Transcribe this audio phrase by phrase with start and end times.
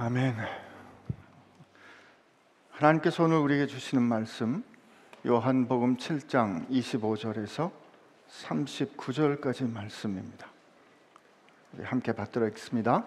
[0.00, 0.36] 아멘.
[2.70, 4.62] 하나님께서 오늘 우리에게 주시는 말씀
[5.26, 7.72] 요한복음 7장 25절에서
[8.30, 10.46] 39절까지 말씀입니다.
[11.72, 13.06] 우리 함께 받들어 읽습니다.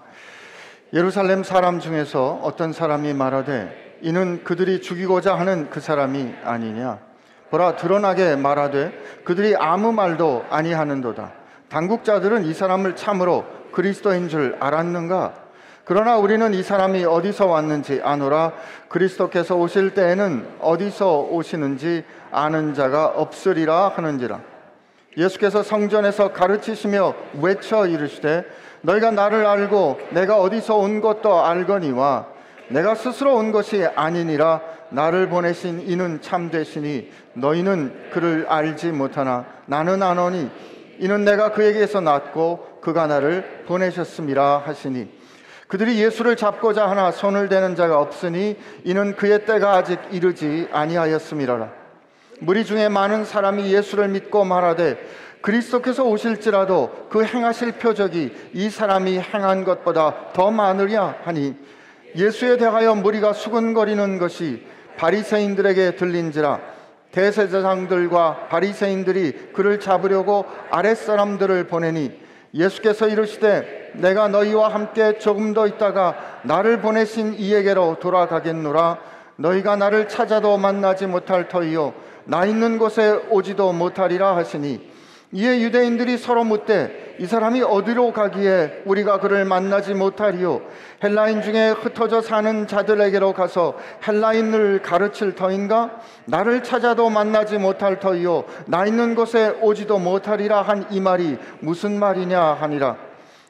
[0.91, 6.99] 예루살렘 사람 중에서 어떤 사람이 말하되 이는 그들이 죽이고자 하는 그 사람이 아니냐
[7.51, 11.31] 보라 드러나게 말하되 그들이 아무 말도 아니하는도다
[11.69, 15.40] 당국자들은 이 사람을 참으로 그리스도인 줄 알았는가
[15.83, 18.53] 그러나 우리는 이 사람이 어디서 왔는지 아노라
[18.87, 24.39] 그리스도께서 오실 때에는 어디서 오시는지 아는 자가 없으리라 하는지라.
[25.17, 28.45] 예수께서 성전에서 가르치시며 외쳐 이르시되
[28.81, 32.27] 너희가 나를 알고 내가 어디서 온 것도 알거니와
[32.69, 40.49] 내가 스스로 온 것이 아니니라 나를 보내신 이는 참되시니 너희는 그를 알지 못하나 나는 아노니
[40.99, 45.20] 이는 내가 그에게서 났고 그가 나를 보내셨음이라 하시니
[45.71, 51.71] 그들이 예수를 잡고자 하나 손을 대는 자가 없으니 이는 그의 때가 아직 이르지 아니하였음이라.
[52.41, 54.97] 무리 중에 많은 사람이 예수를 믿고 말하되
[55.39, 61.55] 그리스도께서 오실지라도 그 행하실 표적이 이 사람이 행한 것보다 더 많으랴 하니
[62.17, 64.65] 예수에 대하여 무리가 수근거리는 것이
[64.97, 66.59] 바리새인들에게 들린지라.
[67.13, 72.11] 대세자장들과 바리새인들이 그를 잡으려고 아랫사람들을 보내니
[72.53, 78.97] 예수께서 이르시되 내가 너희와 함께 조금 더 있다가 나를 보내신 이에게로 돌아가겠노라.
[79.37, 81.93] 너희가 나를 찾아도 만나지 못할 터이요.
[82.25, 84.91] 나 있는 곳에 오지도 못하리라 하시니.
[85.33, 90.61] 이에 유대인들이 서로 묻되 이 사람이 어디로 가기에 우리가 그를 만나지 못하리요?
[91.01, 95.91] 헬라인 중에 흩어져 사는 자들에게로 가서 헬라인을 가르칠 터인가?
[96.25, 98.43] 나를 찾아도 만나지 못할 터이요.
[98.65, 102.97] 나 있는 곳에 오지도 못하리라 한 이 말이 무슨 말이냐 하니라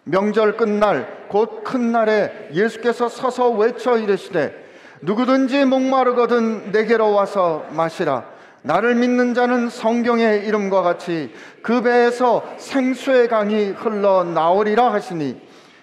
[0.03, 4.53] 명절 끝날 곧 큰 날에 예수께서 서서 외쳐 이르시되
[5.01, 8.25] 누구든지 목마르거든 내게로 와서 마시라.
[8.63, 11.33] 나를 믿는 자는 성경의 이름과 같이
[11.63, 15.41] 그 배에서 생수의 강이 흘러 나오리라 하시니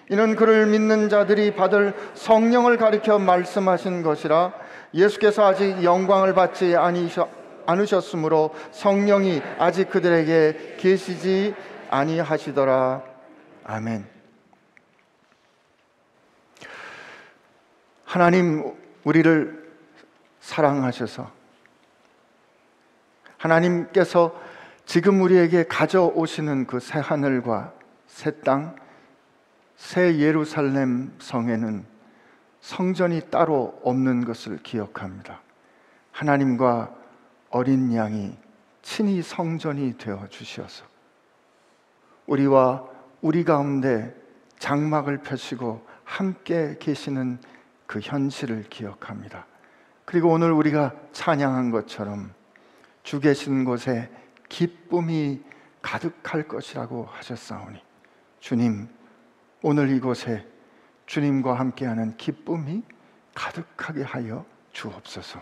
[0.09, 4.53] 이는 그를 믿는 자들이 받을 성령을 가리켜 말씀하신 것이라.
[4.93, 6.75] 예수께서 아직 영광을 받지
[7.65, 11.53] 않으셨으므로 성령이 아직 그들에게 계시지
[11.89, 13.08] 아니하시더라
[13.69, 14.03] 아멘.
[18.03, 19.71] 하나님 우리를
[20.39, 21.31] 사랑하셔서
[23.37, 24.35] 하나님께서
[24.87, 27.73] 지금 우리에게 가져오시는 그 새 하늘과
[28.07, 28.75] 새 땅,
[29.75, 31.85] 새 예루살렘 성에는
[32.61, 35.41] 성전이 따로 없는 것을 기억합니다.
[36.11, 36.91] 하나님과
[37.51, 38.35] 어린 양이
[38.81, 40.85] 친히 성전이 되어 주셔서
[42.25, 42.88] 우리와
[43.21, 44.15] 우리 가운데
[44.59, 47.39] 장막을 펴시고 함께 계시는
[47.85, 49.45] 그 현실을 기억합니다.
[50.05, 52.33] 그리고 오늘 우리가 찬양한 것처럼
[53.03, 54.09] 주 계신 곳에
[54.47, 55.41] 기쁨이
[55.81, 57.81] 가득할 것이라고 하셨사오니
[58.39, 58.87] 주님
[59.61, 60.45] 오늘 이곳에
[61.05, 62.83] 주님과 함께하는 기쁨이
[63.33, 65.41] 가득하게 하여 주옵소서.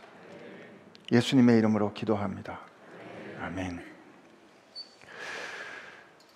[1.12, 2.60] 예수님의 이름으로 기도합니다.
[3.42, 3.84] 아멘.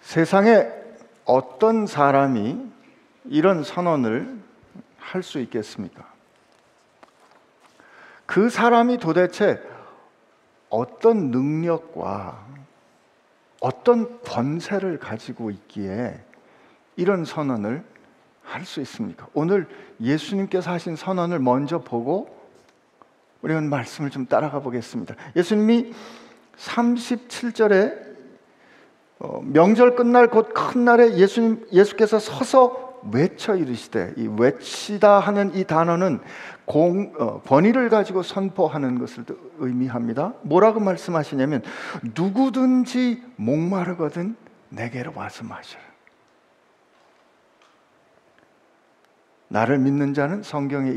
[0.01, 0.80] 세상에
[1.25, 2.71] 어떤 사람이
[3.25, 4.39] 이런 선언을
[4.97, 6.09] 할 수 있겠습니까?
[8.25, 9.61] 그 사람이 도대체
[10.69, 12.45] 어떤 능력과
[13.59, 16.23] 어떤 권세를 가지고 있기에
[16.95, 17.83] 이런 선언을
[18.43, 19.27] 할 수 있습니까?
[19.33, 19.67] 오늘
[19.99, 22.39] 예수님께서 하신 선언을 먼저 보고
[23.41, 25.15] 우리는 말씀을 좀 따라가 보겠습니다.
[25.35, 25.93] 예수님이
[26.57, 28.10] 37절에 어,
[29.43, 36.19] 명절 끝날 곧 큰 날에 예수님 예수께서 서서 외쳐 이르시되 이 외치다 하는 이 단어는
[36.65, 39.25] 공, 어, 권위를 가지고 선포하는 것을
[39.57, 40.33] 의미합니다.
[40.43, 41.63] 뭐라고 말씀하시냐면
[42.15, 44.35] 누구든지 목마르거든
[44.69, 45.83] 내게로 와서 마셔라.
[49.49, 50.95] 나를 믿는 자는 성경의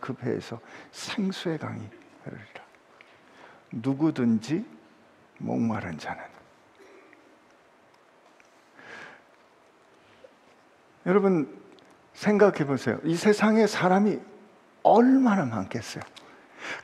[0.00, 0.60] 그 배에서
[0.92, 1.80] 생수의 강이
[2.24, 2.62] 흐르리라.
[3.72, 4.64] 누구든지
[5.38, 6.33] 목마른 자는
[11.06, 11.62] 여러분
[12.14, 12.98] 생각해 보세요.
[13.04, 14.18] 이 세상에 사람이
[14.82, 16.02] 얼마나 많겠어요.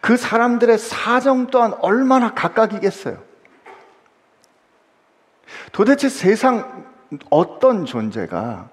[0.00, 3.22] 그 사람들의 사정 또한 얼마나 각각이겠어요.
[5.72, 6.86] 도대체 세상
[7.30, 8.68] 어떤 존재가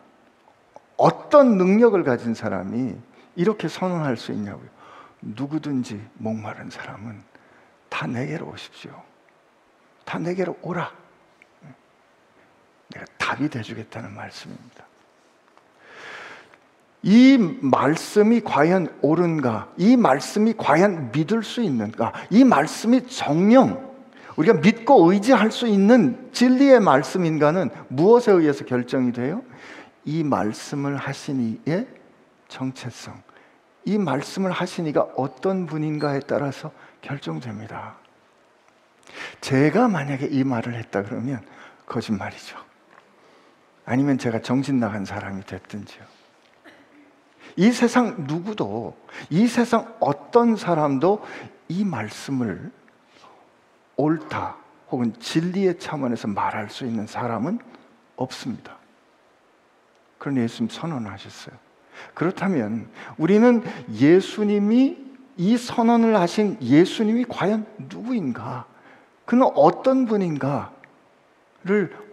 [0.97, 2.95] 어떤 능력을 가진 사람이
[3.35, 4.69] 이렇게 선언할 수 있냐고요.
[5.21, 7.21] 누구든지 목마른 사람은
[7.89, 8.91] 다 내게로 오십시오.
[10.05, 10.91] 다 내게로 오라.
[12.89, 14.86] 내가 답이 돼주겠다는 말씀입니다.
[17.03, 19.69] 이 말씀이 과연 옳은가?
[19.77, 22.13] 이 말씀이 과연 믿을 수 있는가?
[22.29, 23.87] 이 말씀이 정령
[24.35, 29.43] 우리가 믿고 의지할 수 있는 진리의 말씀인가는 무엇에 의해서 결정이 돼요?
[30.05, 31.87] 이 말씀을 하신 이의
[32.47, 33.21] 정체성.
[33.85, 36.71] 이 말씀을 하신 이가 어떤 분인가에 따라서
[37.01, 37.95] 결정됩니다.
[39.41, 41.41] 제가 만약에 이 말을 했다 그러면
[41.85, 42.57] 거짓말이죠.
[43.85, 46.16] 아니면 제가 정신 나간 사람이 됐든지요.
[47.57, 48.95] 이 세상 누구도,
[49.29, 51.25] 이 세상 어떤 사람도
[51.67, 52.71] 이 말씀을
[53.97, 54.55] 옳다
[54.91, 57.59] 혹은 진리의 차원에서 말할 수 있는 사람은
[58.15, 58.77] 없습니다.
[60.17, 61.55] 그런 예수님 선언하셨어요.
[62.13, 64.97] 그렇다면 우리는 예수님이
[65.35, 68.65] 이 선언을 하신 예수님이 과연 누구인가?
[69.25, 70.71] 그는 어떤 분인가를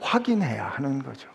[0.00, 1.33] 확인해야 하는 거죠.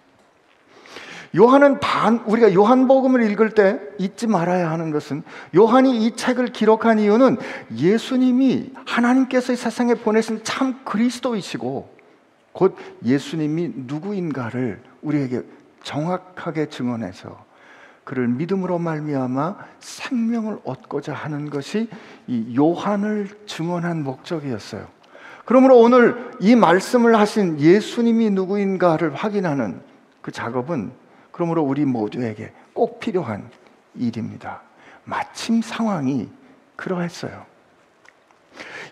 [1.35, 5.23] 요한은 반, 우리가 요한복음을 읽을 때 잊지 말아야 하는 것은
[5.55, 7.37] 요한이 이 책을 기록한 이유는
[7.75, 11.89] 예수님이 하나님께서 이 세상에 보내신 참 그리스도이시고
[12.51, 15.43] 곧 예수님이 누구인가를 우리에게
[15.83, 17.45] 정확하게 증언해서
[18.03, 21.89] 그를 믿음으로 말미암아 생명을 얻고자 하는 것이
[22.25, 24.87] 이 요한을 증언한 목적이었어요.
[25.45, 29.81] 그러므로 오늘 이 말씀을 하신 예수님이 누구인가를 확인하는
[30.21, 30.91] 그 작업은
[31.39, 33.49] 그러므로 우리 모두에게 꼭 필요한
[33.95, 34.59] 일입니다.
[35.05, 36.27] 마침 상황이
[36.75, 37.45] 그러했어요.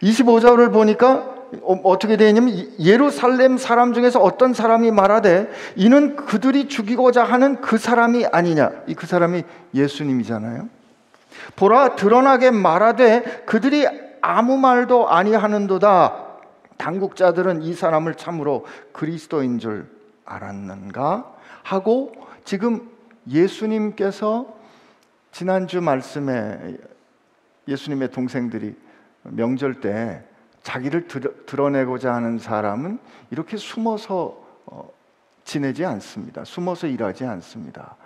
[0.01, 7.59] 25절을 보니까 어, 어떻게 되냐면 예루살렘 사람 중에서 어떤 사람이 말하되 이는 그들이 죽이고자 하는
[7.59, 8.71] 그 사람이 아니냐.
[8.87, 9.43] 이 그 사람이
[9.73, 10.69] 예수님이잖아요.
[11.57, 13.85] 보라 드러나게 말하되 그들이
[14.21, 16.27] 아무 말도 아니하는도다.
[16.77, 19.89] 당국자들은 이 사람을 참으로 그리스도인 줄
[20.23, 21.33] 알았는가
[21.63, 22.13] 하고
[22.47, 22.89] 지금
[23.27, 24.57] 예수님께서
[25.33, 26.77] 지난주 말씀에
[27.67, 28.73] 예수님의 동생들이
[29.23, 30.23] 명절 때
[30.63, 31.09] 자기를
[31.45, 32.99] 드러내고자 하는 사람은
[33.31, 34.89] 이렇게 숨어서 어,
[35.43, 36.45] 지내지 않습니다.
[36.45, 37.97] 숨어서 일하지 않습니다.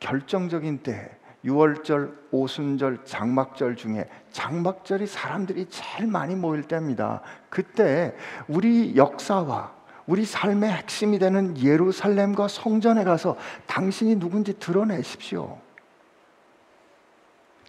[0.00, 7.20] 결정적인 때, 6월절, 오순절, 장막절 중에 장막절이 사람들이 제일 많이 모일 때입니다.
[7.50, 8.16] 그때
[8.48, 13.36] 우리 역사와 우리 삶의 핵심이 되는 예루살렘과 성전에 가서
[13.66, 15.58] 당신이 누군지 드러내십시오.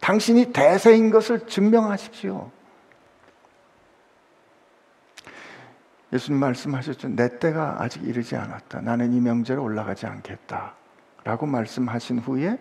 [0.00, 2.50] 당신이 대세인 것을 증명하십시오.
[6.12, 7.08] 예수님 말씀하셨죠.
[7.08, 8.80] 내 때가 아직 이르지 않았다.
[8.82, 10.74] 나는 이 명절에 올라가지 않겠다.
[11.24, 12.58] 라고 말씀하신 후에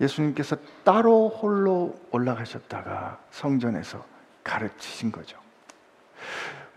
[0.00, 4.04] 예수님께서 따로 홀로 올라가셨다가 성전에서
[4.44, 5.38] 가르치신 거죠.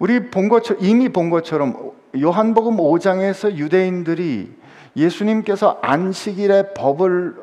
[0.01, 4.51] 우리 본 것처럼 이미 본 것처럼 요한복음 5장에서 유대인들이
[4.97, 7.35] 예수님께서 안식일의 법을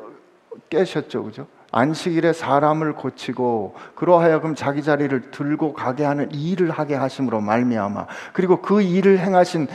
[0.69, 1.23] 깨셨죠.
[1.23, 1.47] 그죠?
[1.71, 8.81] 안식일에 사람을 고치고 그러하여금 자기 자리를 들고 가게 하는 일을 하게 하심으로 말미암아 그리고 그
[8.81, 9.69] 일을 행하신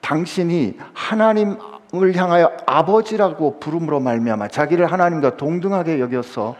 [0.00, 6.56] 당신이 하나님을 향하여 아버지라고 부름으로 말미암아 자기를 하나님과 동등하게 여겨서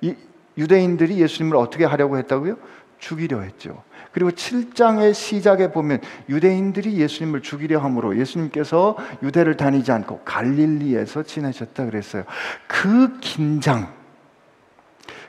[0.00, 0.14] 이
[0.56, 2.56] 유대인들이 예수님을 어떻게 하려고 했다고요?
[3.00, 3.82] 죽이려 했죠.
[4.12, 12.24] 그리고 7장의 시작에 보면 유대인들이 예수님을 죽이려 함으로 예수님께서 유대를 다니지 않고 갈릴리에서 지내셨다 그랬어요.
[12.66, 13.92] 그 긴장,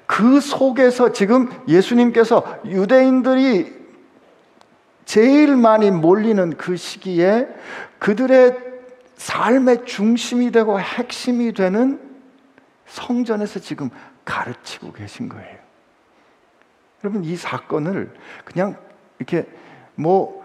[0.05, 3.79] 그 속에서 지금 예수님께서 유대인들이
[5.05, 7.47] 제일 많이 몰리는 그 시기에
[7.99, 8.57] 그들의
[9.15, 11.99] 삶의 중심이 되고 핵심이 되는
[12.85, 13.89] 성전에서 지금
[14.23, 15.68] 가르치고 계신 거예요.
[17.03, 18.13] 여러분 이 사건을
[18.45, 18.77] 그냥
[19.17, 19.47] 이렇게
[19.95, 20.39] 뭐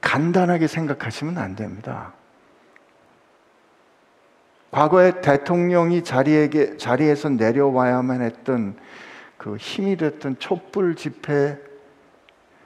[0.00, 2.12] 간단하게 생각하시면 안 됩니다.
[4.70, 8.76] 과거에 대통령이 자리에게 자리에서 내려와야만 했던
[9.36, 11.58] 그 힘이 됐던 촛불 집회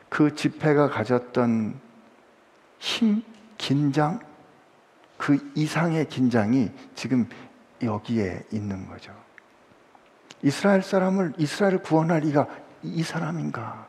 [0.08, 1.80] 그 집회가 가졌던
[2.78, 3.22] 힘,
[3.56, 4.20] 긴장
[5.16, 7.26] 그 이상의 긴장이 지금
[7.82, 9.12] 여기에 있는 거죠.
[10.42, 12.46] 이스라엘 사람을 이스라엘을 구원할 이가
[12.84, 13.86] 이 사람인가?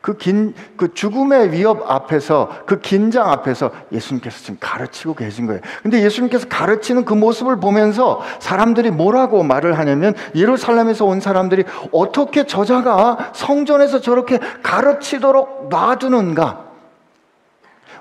[0.00, 5.60] 그 긴, 그 죽음의 위협 앞에서, 그 긴장 앞에서 예수님께서 지금 가르치고 계신 거예요.
[5.82, 13.32] 근데 예수님께서 가르치는 그 모습을 보면서 사람들이 뭐라고 말을 하냐면 예루살렘에서 온 사람들이 어떻게 저자가
[13.34, 16.66] 성전에서 저렇게 가르치도록 놔두는가?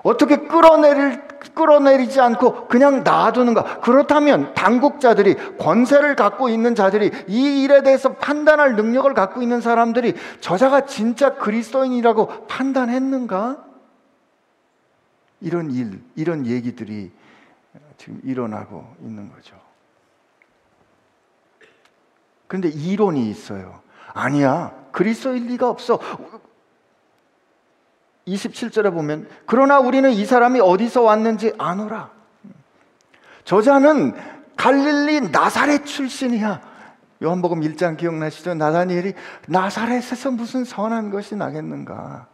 [0.03, 3.79] 어떻게 끌어내릴 끌어내리지 않고 그냥 놔두는가?
[3.81, 10.85] 그렇다면 당국자들이 권세를 갖고 있는 자들이 이 일에 대해서 판단할 능력을 갖고 있는 사람들이 저자가
[10.85, 13.63] 진짜 그리스도인이라고 판단했는가?
[15.41, 17.11] 이런 일, 이런 얘기들이
[17.97, 19.55] 지금 일어나고 있는 거죠.
[22.47, 23.81] 그런데 이론이 있어요.
[24.13, 24.73] 아니야.
[24.91, 25.99] 그리스도일 리가 없어.
[28.27, 32.09] 27절에 보면 그러나 우리는 이 사람이 어디서 왔는지 아노라.
[33.43, 34.15] 저자는
[34.57, 36.61] 갈릴리 나사렛 출신이야.
[37.23, 38.55] 요한복음 1장 기억나시죠?
[38.55, 39.13] 나다니엘이
[39.47, 42.27] 나사렛에서 무슨 선한 것이 나겠는가?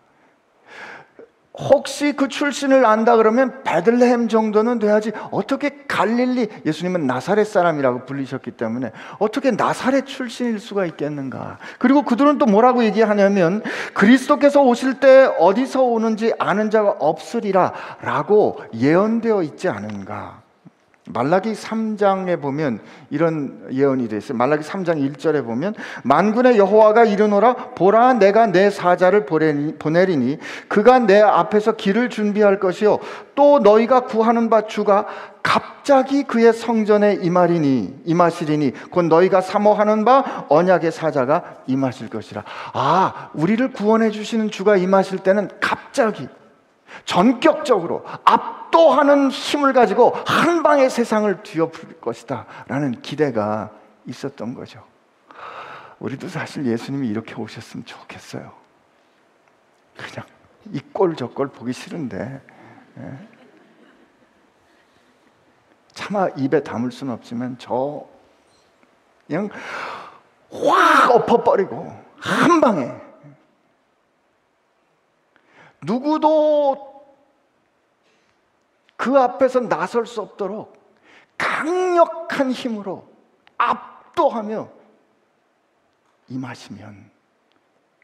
[1.54, 8.92] 혹시 그 출신을 안다 그러면 베들레헴 정도는 돼야지 어떻게 갈릴리 예수님은 나사렛 사람이라고 불리셨기 때문에
[9.20, 11.58] 어떻게 나사렛 출신일 수가 있겠는가?
[11.78, 19.44] 그리고 그들은 또 뭐라고 얘기하냐면 그리스도께서 오실 때 어디서 오는지 아는 자가 없으리라 라고 예언되어
[19.44, 20.41] 있지 않은가
[21.14, 24.38] 말라기 3장에 보면 이런 예언이 되어 있어요.
[24.38, 30.38] 말라기 3장 1절에 보면 만군의 여호와가 이르노라 보라 내가 내 사자를 보내리니
[30.68, 33.00] 그가 내 앞에서 길을 준비할 것이요
[33.36, 35.06] 또 너희가 구하는 바 주가
[35.44, 42.44] 갑자기 그의 성전에 임하리니 임하시리니 곧 너희가 사모하는 바 언약의 사자가 임하실 것이라.
[42.74, 46.28] 아, 우리를 구원해 주시는 주가 임하실 때는 갑자기
[47.06, 53.72] 전격적으로 압도하는 힘을 가지고 한 방에 세상을 뒤엎을 것이다 라는 기대가
[54.06, 54.84] 있었던 거죠.
[56.00, 58.52] 우리도 사실 예수님이 이렇게 오셨으면 좋겠어요.
[59.98, 60.26] 그냥
[60.74, 62.42] 이 꼴 저 꼴 보기 싫은데
[62.98, 63.28] 예.
[65.94, 68.06] 차마 입에 담을 수는 없지만 저
[69.28, 69.50] 그냥
[70.52, 72.92] 확 엎어버리고 한 방에
[75.82, 76.92] 누구도
[78.96, 80.80] 그 앞에서 나설 수 없도록
[81.38, 83.12] 강력한 힘으로
[83.58, 84.72] 압도하며
[86.28, 87.12] 임하시면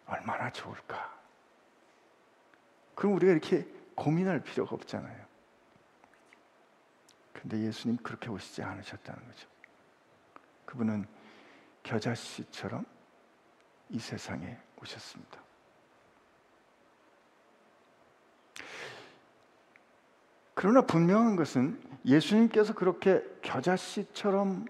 [0.07, 1.15] 얼마나 좋을까.
[2.95, 5.27] 그럼 우리가 이렇게 고민할 필요가 없잖아요.
[7.33, 9.47] 근데 예수님 그렇게 오시지 않으셨다는 거죠.
[10.65, 11.07] 그분은
[11.83, 12.85] 겨자씨처럼
[13.89, 15.46] 이 세상에 오셨습니다.
[20.59, 24.65] 그러나 분명한 것은 예수님께서 그렇게 겨자씨처럼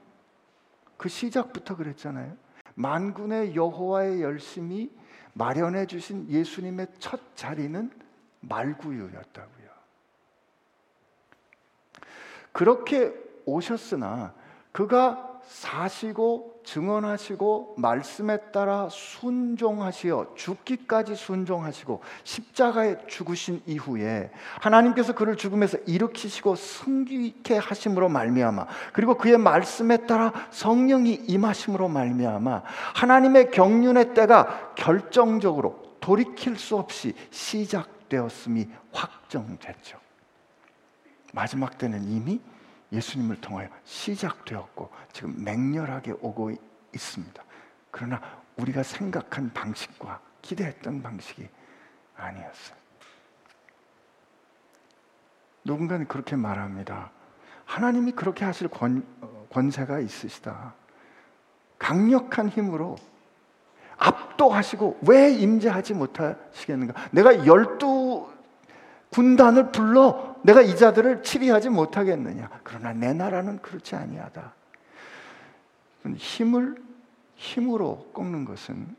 [0.97, 2.35] 그 시작부터 그랬잖아요.
[2.75, 4.91] 만군의 여호와의 열심히
[5.31, 7.89] 마련해 주신 예수님의 첫 자리는
[8.41, 9.69] 말구유였다고요.
[12.51, 13.13] 그렇게
[13.45, 14.33] 오셨으나
[14.73, 26.55] 그가 사시고 증언하시고 말씀에 따라 순종하시어 죽기까지 순종하시고 십자가에 죽으신 이후에 하나님께서 그를 죽음에서 일으키시고
[26.55, 32.63] 승리케 하심으로 말미암아 그리고 그의 말씀에 따라 성령이 임하심으로 말미암아
[32.95, 39.97] 하나님의 경륜의 때가 결정적으로 돌이킬 수 없이 시작되었음이 확정됐죠.
[41.33, 42.41] 마지막 때는 이미
[42.91, 46.51] 예수님을 통하여 시작되었고 지금 맹렬하게 오고
[46.93, 47.43] 있습니다.
[47.91, 48.21] 그러나
[48.57, 51.47] 우리가 생각한 방식과 기대했던 방식이
[52.15, 52.77] 아니었어요.
[55.63, 57.11] 누군가는 그렇게 말합니다.
[57.65, 59.05] 하나님이 그렇게 하실 권,
[59.51, 60.73] 권세가 있으시다.
[61.77, 62.95] 강력한 힘으로
[63.97, 67.09] 압도하시고 왜 임재하지 못하시겠는가?
[67.11, 67.87] 내가 열두
[69.17, 72.51] 군단을 불러 내가 이 자들을 치리하지 못하겠느냐.
[72.61, 74.53] 그러나 내 나라는 그렇지 아니하다.
[76.15, 76.75] 힘을
[77.33, 78.95] 힘으로 꺾는 것은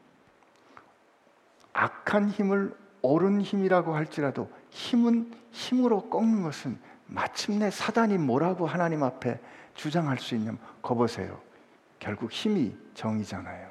[1.72, 9.40] 악한 힘을 옳은 힘이라고 할지라도 힘은 힘으로 꺾는 것은 마침내 사단이 뭐라고 하나님 앞에
[9.74, 11.40] 주장할 수 있냐면 거 보세요.
[12.00, 13.70] 결국 힘이 정이잖아요.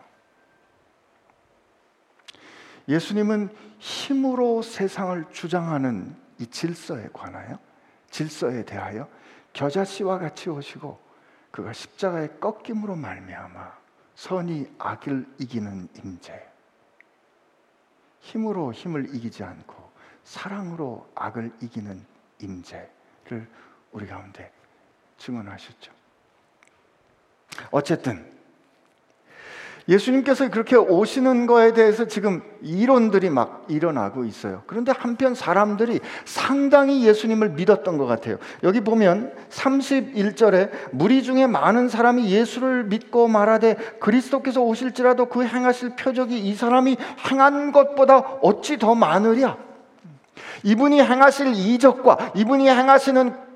[2.88, 3.50] 예수님은
[3.80, 7.60] 힘으로 세상을 주장하는 이 질서에 관하여
[8.10, 9.10] 질서에 대하여
[9.54, 11.00] 겨자씨와 같이 오시고
[11.52, 13.78] 그가 십자가의 꺾임으로 말미암아
[14.16, 16.48] 선이 악을 이기는 임재
[18.20, 19.92] 힘으로 힘을 이기지 않고
[20.24, 22.06] 사랑으로 악을 이기는
[22.40, 23.50] 임재를
[23.92, 24.52] 우리 가운데
[25.18, 25.92] 증언하셨죠.
[27.72, 28.37] 어쨌든
[29.90, 34.64] 예수님께서 그렇게 오시는 거에 대해서 지금 이론들이 막 일어나고 있어요.
[34.68, 38.38] 그런데 한편 사람들이 상당히 예수님을 믿었던 것 같아요.
[38.64, 46.40] 여기 보면 31절에 무리 중에 많은 사람이 예수를 믿고 말하되 그리스도께서 오실지라도 그 행하실 표적이
[46.40, 46.98] 이 사람이
[47.32, 49.58] 행한 것보다 어찌 더 많으랴.
[50.64, 53.47] 이분이 행하실 이적과 이분이 행하시는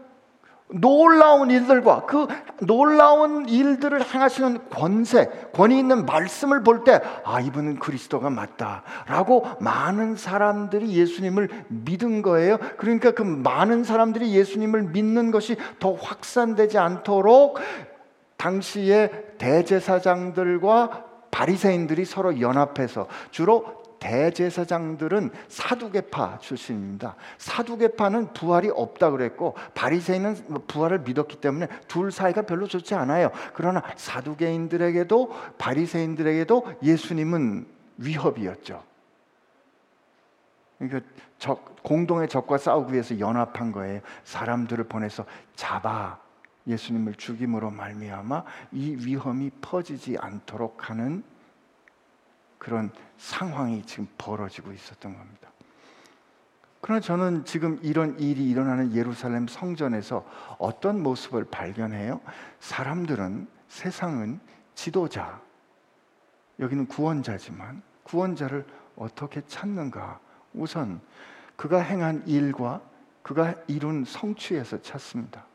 [0.74, 2.28] 놀라운 일들과 그
[2.62, 8.84] 놀라운 일들을 행하시는 권세, 권위 있는 말씀을 볼 때, 아, 이분은 그리스도가 맞다.
[9.08, 12.58] 라고 많은 사람들이 예수님을 믿은 거예요.
[12.78, 17.60] 그러니까 그 많은 사람들이 예수님을 믿는 것이 더 확산되지 않도록
[18.38, 27.16] 당시에 대제사장들과 바리새인들이 서로 연합해서 주로 대제사장들은 사두개파 출신입니다.
[27.38, 33.32] 사두개파는 부활이 없다 그랬고 바리새인은 부활을 믿었기 때문에 둘 사이가 별로 좋지 않아요.
[33.54, 37.68] 그러나 사두개인들에게도 바리새인들에게도 예수님은
[37.98, 38.84] 위협이었죠.
[40.80, 44.02] 그러니까 적, 공동의 적과 싸우기 위해서 연합한 거예요.
[44.24, 46.20] 사람들을 보내서 잡아
[46.66, 51.24] 예수님을 죽임으로 말미암아 이 위험이 퍼지지 않도록 하는
[52.62, 55.50] 그런 상황이 지금 벌어지고 있었던 겁니다.
[56.80, 60.24] 그러나 저는 지금 이런 일이 일어나는 예루살렘 성전에서
[60.60, 62.22] 어떤 모습을 발견해요?
[62.60, 64.40] 사람들은 세상은
[64.76, 65.42] 지도자,
[66.60, 70.20] 여기는 구원자지만 구원자를 어떻게 찾는가?
[70.54, 71.02] 우선
[71.56, 72.80] 그가 행한 일과
[73.24, 75.48] 그가 이룬 성취에서 찾습니다.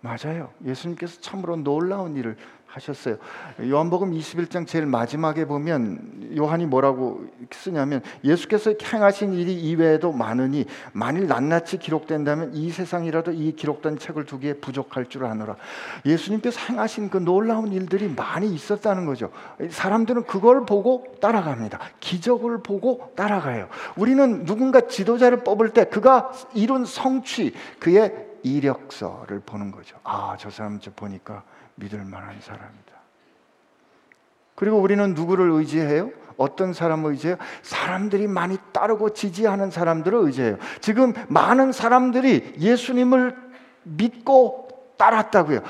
[0.00, 0.52] 맞아요.
[0.64, 2.36] 예수님께서 참으로 놀라운 일을
[2.74, 3.16] 하셨어요.
[3.60, 11.78] 요한복음 21장 제일 마지막에 보면 요한이 뭐라고 쓰냐면 예수께서 행하신 일이 이외에도 많으니 만일 낱낱이
[11.78, 15.56] 기록된다면 이 세상이라도 이 기록된 책을 두기에 부족할 줄 아노라.
[16.04, 19.30] 예수님께서 행하신 그 놀라운 일들이 많이 있었다는 거죠.
[19.70, 21.78] 사람들은 그걸 보고 따라갑니다.
[22.00, 23.68] 기적을 보고 따라가요.
[23.96, 28.12] 우리는 누군가 지도자를 뽑을 때 그가 이룬 성취, 그의
[28.42, 29.96] 이력서를 보는 거죠.
[30.04, 31.42] 아, 저 사람 저 보니까
[31.76, 32.94] 믿을 만한 사람이다.
[34.54, 36.10] 그리고 우리는 누구를 의지해요?
[36.36, 37.36] 어떤 사람을 의지해요?
[37.62, 40.56] 사람들이 많이 따르고 지지하는 사람들을 의지해요.
[40.80, 43.36] 지금 많은 사람들이 예수님을
[43.84, 45.60] 믿고 따랐다고요.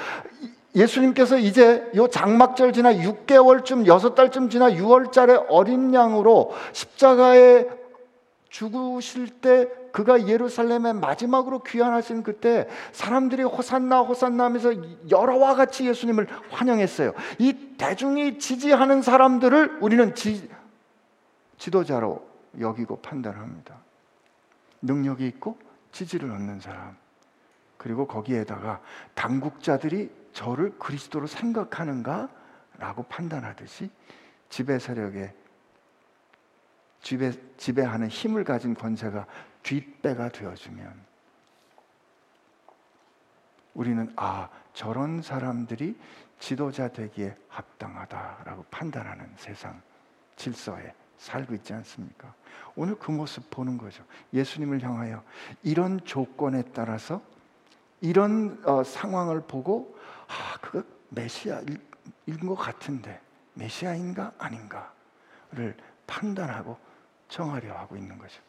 [0.74, 7.66] 예수님께서 이제 요 장막절 지나 6개월쯤, 6달쯤 지나 6월달에 어린 양으로 십자가에
[8.54, 14.72] 죽으실 때 그가 예루살렘에 마지막으로 귀환하신 그때 사람들이 호산나 호산나 하면서
[15.10, 17.14] 여러와 같이 예수님을 환영했어요.
[17.40, 20.48] 이 대중이 지지하는 사람들을 우리는 지,
[21.58, 22.24] 지도자로
[22.60, 23.74] 여기고 판단합니다.
[24.82, 25.58] 능력이 있고
[25.90, 26.96] 지지를 얻는 사람.
[27.76, 28.80] 그리고 거기에다가
[29.14, 32.28] 당국자들이 저를 그리스도로 생각하는가?
[32.78, 33.90] 라고 판단하듯이
[34.48, 35.34] 지배 세력에
[37.04, 39.26] 지배, 지배하는 힘을 가진 권세가
[39.62, 41.04] 뒷배가 되어주면
[43.74, 45.98] 우리는 아 저런 사람들이
[46.38, 49.80] 지도자 되기에 합당하다라고 판단하는 세상
[50.36, 52.32] 질서에 살고 있지 않습니까?
[52.74, 54.02] 오늘 그 모습 보는 거죠.
[54.32, 55.22] 예수님을 향하여
[55.62, 57.20] 이런 조건에 따라서
[58.00, 59.94] 이런 어, 상황을 보고
[60.26, 61.78] 아 그거 메시아인
[62.46, 63.20] 것 같은데
[63.52, 66.78] 메시아인가 아닌가를 판단하고
[67.34, 68.40] 정하려 하고 있는 거죠.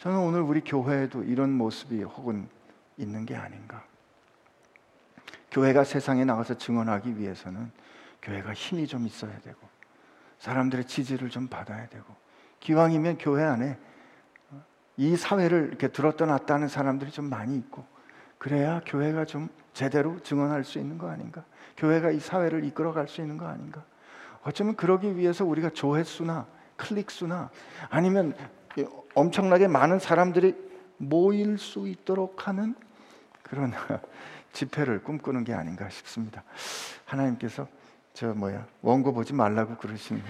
[0.00, 2.46] 저는 오늘 우리 교회에도 이런 모습이 혹은
[2.98, 3.82] 있는 게 아닌가.
[5.50, 7.70] 교회가 세상에 나가서 증언하기 위해서는
[8.20, 9.58] 교회가 힘이 좀 있어야 되고
[10.38, 12.04] 사람들의 지지를 좀 받아야 되고
[12.60, 13.78] 기왕이면 교회 안에
[14.98, 17.86] 이 사회를 이렇게 들었다 놨다 하는 사람들이 좀 많이 있고
[18.36, 21.44] 그래야 교회가 좀 제대로 증언할 수 있는 거 아닌가?
[21.78, 23.84] 교회가 이 사회를 이끌어갈 수 있는 거 아닌가?
[24.42, 26.46] 어쩌면 그러기 위해서 우리가 조회수나
[26.82, 27.50] 클릭수나
[27.88, 28.34] 아니면
[29.14, 30.54] 엄청나게 많은 사람들이
[30.96, 32.74] 모일 수 있도록 하는
[33.42, 33.72] 그런
[34.52, 36.42] 집회를 꿈꾸는 게 아닌가 싶습니다.
[37.04, 37.68] 하나님께서
[38.12, 40.22] 저 뭐야 원고 보지 말라고 그러시는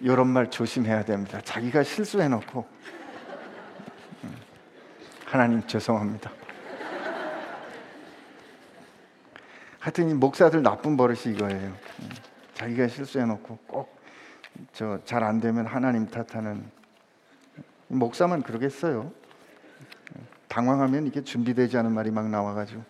[0.00, 1.40] 이런 말 조심해야 됩니다.
[1.42, 2.66] 자기가 실수해놓고
[5.26, 6.32] 하나님 죄송합니다.
[9.78, 11.74] 하여튼 이 목사들 나쁜 버릇이 이거예요.
[12.60, 14.00] 자기가 실수해놓고 꼭
[14.72, 16.70] 저 잘 안 되면 하나님 탓하는
[17.88, 19.10] 목사만 그러겠어요.
[20.48, 22.82] 당황하면 이게 준비되지 않은 말이 막 나와가지고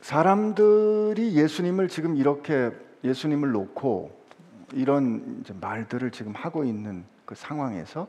[0.00, 2.70] 사람들이 예수님을 지금 이렇게
[3.04, 4.18] 예수님을 놓고
[4.72, 8.08] 이런 말들을 지금 하고 있는 그 상황에서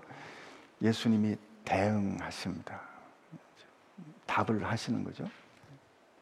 [0.81, 2.81] 예수님이 대응하십니다.
[4.25, 5.27] 답을 하시는 거죠.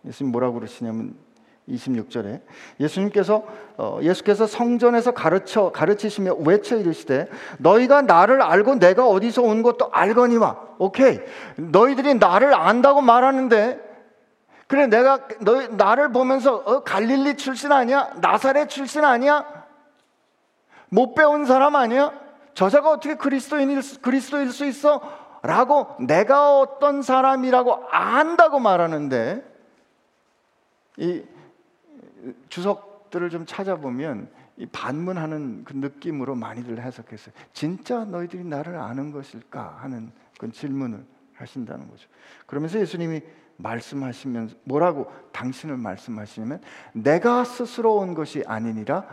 [0.06, 1.16] 예수님 뭐라고 그러시냐면
[1.68, 2.42] 26절에
[2.80, 3.44] 예수님께서
[3.78, 10.60] 어, 예수께서 성전에서 가르쳐 가르치시며 외쳐 이르시되 너희가 나를 알고 내가 어디서 온 것도 알거니와.
[10.80, 11.20] 오케이.
[11.58, 13.88] 너희들이 나를 안다고 말하는데
[14.68, 18.12] 그래 내가 너희 나를 보면서 어, 갈릴리 출신 아니야?
[18.22, 19.46] 나사렛 출신 아니야?
[20.90, 22.12] 못 배운 사람 아니야?
[22.54, 25.02] 저자가 어떻게 그리스도인일, 그리스도일 수 있어?
[25.42, 29.49] 라고 내가 어떤 사람이라고 안다고 말하는데
[31.00, 31.24] 이
[32.50, 37.34] 주석들을 좀 찾아보면 이 반문하는 그 느낌으로 많이들 해석했어요.
[37.54, 41.04] 진짜 너희들이 나를 아는 것일까 하는 그 질문을
[41.36, 42.10] 하신다는 거죠.
[42.46, 43.22] 그러면서 예수님이
[43.56, 46.62] 말씀하시면 뭐라고 당신을 말씀하시냐면
[46.94, 49.06] 내가 스스로 온 것이 아니니라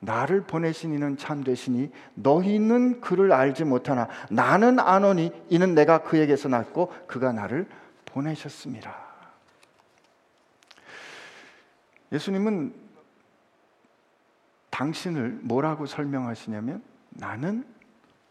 [0.00, 7.32] 나를 보내신 이는 참되시니 너희는 그를 알지 못하나 나는 아노니 이는 내가 그에게서 났고 그가
[7.32, 7.66] 나를
[8.06, 9.09] 보내셨습니다.
[12.12, 12.74] 예수님은
[14.70, 17.66] 당신을 뭐라고 설명하시냐면 나는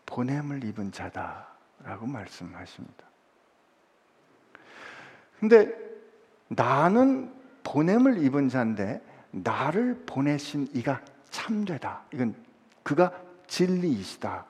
[0.06, 3.06] 보냄을 입은 자다라고 말씀하십니다.
[5.40, 5.74] 근데
[6.48, 7.32] 나는
[7.64, 12.04] 보냄을 입은 자인데 나를 보내신 이가 참되다.
[12.14, 12.36] 이건
[12.84, 13.14] 그가
[13.48, 14.46] 진리이시다.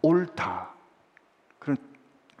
[0.00, 0.70] 옳다.
[1.58, 1.76] 그런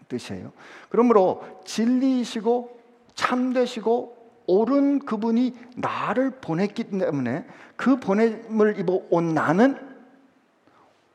[0.08, 0.52] 뜻이에요.
[0.88, 2.80] 그러므로 진리이시고
[3.14, 9.76] 참되시고 옳은 그분이 나를 보냈기 때문에 그 보냄을 입어 온 나는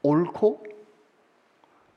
[0.01, 0.65] 옳고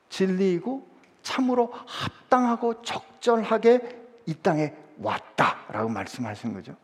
[0.08, 0.86] 진리이고
[1.22, 6.74] 참으로 합당하고 적절하게 이 땅에 왔다라고 말씀하시는 거죠.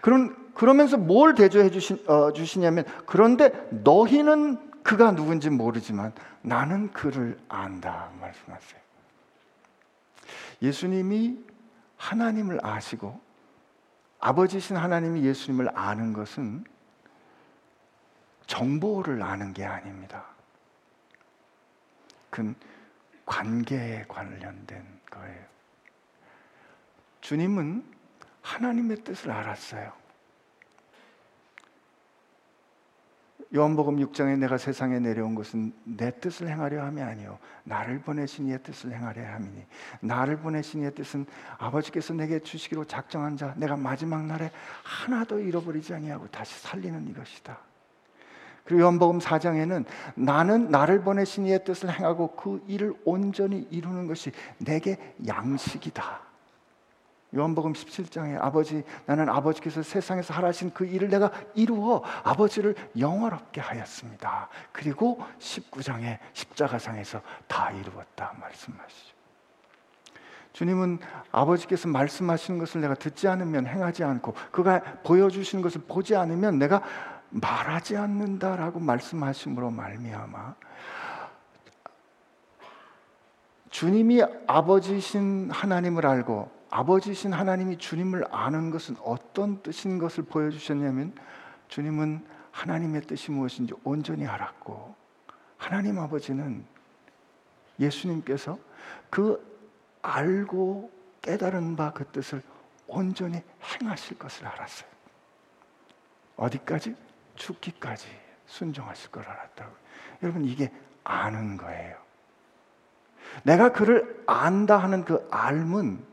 [0.00, 8.10] 그런 그러면서 뭘 대조해 주시, 어, 주시냐면 그런데 너희는 그가 누군지 모르지만 나는 그를 안다
[8.20, 8.80] 말씀하세요.
[10.62, 11.38] 예수님이
[11.96, 13.20] 하나님을 아시고
[14.20, 16.64] 아버지신 하나님이 예수님을 아는 것은
[18.46, 20.24] 정보를 아는 게 아닙니다.
[22.30, 22.54] 그
[23.26, 25.46] 관계에 관련된 거예요.
[27.20, 27.84] 주님은
[28.42, 29.92] 하나님의 뜻을 알았어요.
[33.54, 38.92] 요한복음 6장에 내가 세상에 내려온 것은 내 뜻을 행하려 함이 아니요 나를 보내신 이의 뜻을
[38.92, 39.64] 행하려 함이니
[40.00, 41.24] 나를 보내신 이의 뜻은
[41.56, 44.50] 아버지께서 내게 주시기로 작정한 자 내가 마지막 날에
[44.82, 47.58] 하나도 잃어버리지 아니하고 다시 살리는 이것이다.
[48.64, 55.14] 그리고 요한복음 4장에는 나는 나를 보내신 이의 뜻을 행하고 그 일을 온전히 이루는 것이 내게
[55.26, 56.27] 양식이다.
[57.36, 64.48] 요한복음 17장에 아버지 나는 아버지께서 세상에서 하라신 그 일을 내가 이루어 아버지를 영화롭게 하였습니다.
[64.72, 69.18] 그리고 19장에 십자가상에서 다 이루었다 말씀하시죠.
[70.54, 70.98] 주님은
[71.30, 76.82] 아버지께서 말씀하시는 것을 내가 듣지 않으면 행하지 않고 그가 보여주시는 것을 보지 않으면 내가
[77.28, 80.54] 말하지 않는다라고 말씀하심으로 말미암아
[83.70, 91.14] 주님이 아버지신 하나님을 알고 아버지신 하나님이 주님을 아는 것은 어떤 뜻인 것을 보여주셨냐면
[91.68, 94.94] 주님은 하나님의 뜻이 무엇인지 온전히 알았고
[95.56, 96.64] 하나님 아버지는
[97.78, 98.58] 예수님께서
[99.10, 99.46] 그
[100.02, 100.90] 알고
[101.22, 102.42] 깨달은 바 그 뜻을
[102.86, 104.88] 온전히 행하실 것을 알았어요.
[106.36, 106.96] 어디까지?
[107.36, 108.08] 죽기까지
[108.46, 109.74] 순종하실 걸 알았다고.
[110.22, 110.72] 여러분 이게
[111.04, 111.96] 아는 거예요.
[113.42, 116.04] 내가 그를 안다 하는 그 알문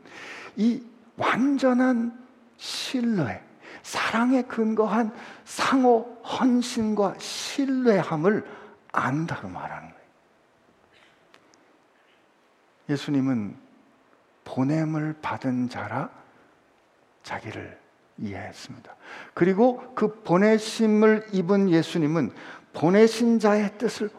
[0.56, 0.82] 이
[1.16, 3.42] 완전한 신뢰,
[3.82, 5.12] 사랑에 근거한
[5.44, 8.44] 상호 헌신과 신뢰함을
[8.92, 10.06] 안다고 말하는 거예요.
[12.88, 13.56] 예수님은
[14.44, 16.10] 보냄을 받은 자라
[17.22, 17.78] 자기를
[18.18, 18.94] 이해했습니다.
[19.34, 22.32] 그리고 그 보내심을 입은 예수님은
[22.72, 24.10] 보내신 자의 뜻을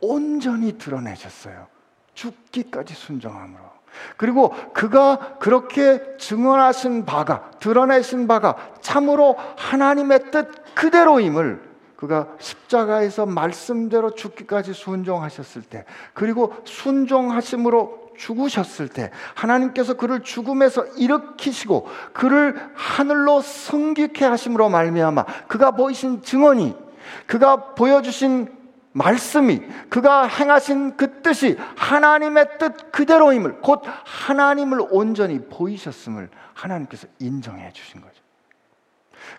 [0.00, 1.68] 온전히 드러내셨어요.
[2.14, 3.75] 죽기까지 순종함으로.
[4.16, 14.74] 그리고 그가 그렇게 증언하신 바가 드러내신 바가 참으로 하나님의 뜻 그대로임을 그가 십자가에서 말씀대로 죽기까지
[14.74, 25.24] 순종하셨을 때 그리고 순종하심으로 죽으셨을 때 하나님께서 그를 죽음에서 일으키시고 그를 하늘로 승귀케 하심으로 말미암아
[25.48, 26.74] 그가 보이신 증언이
[27.26, 28.48] 그가 보여주신
[28.96, 38.00] 말씀이 그가 행하신 그 뜻이 하나님의 뜻 그대로임을 곧 하나님을 온전히 보이셨음을 하나님께서 인정해 주신
[38.00, 38.14] 거죠.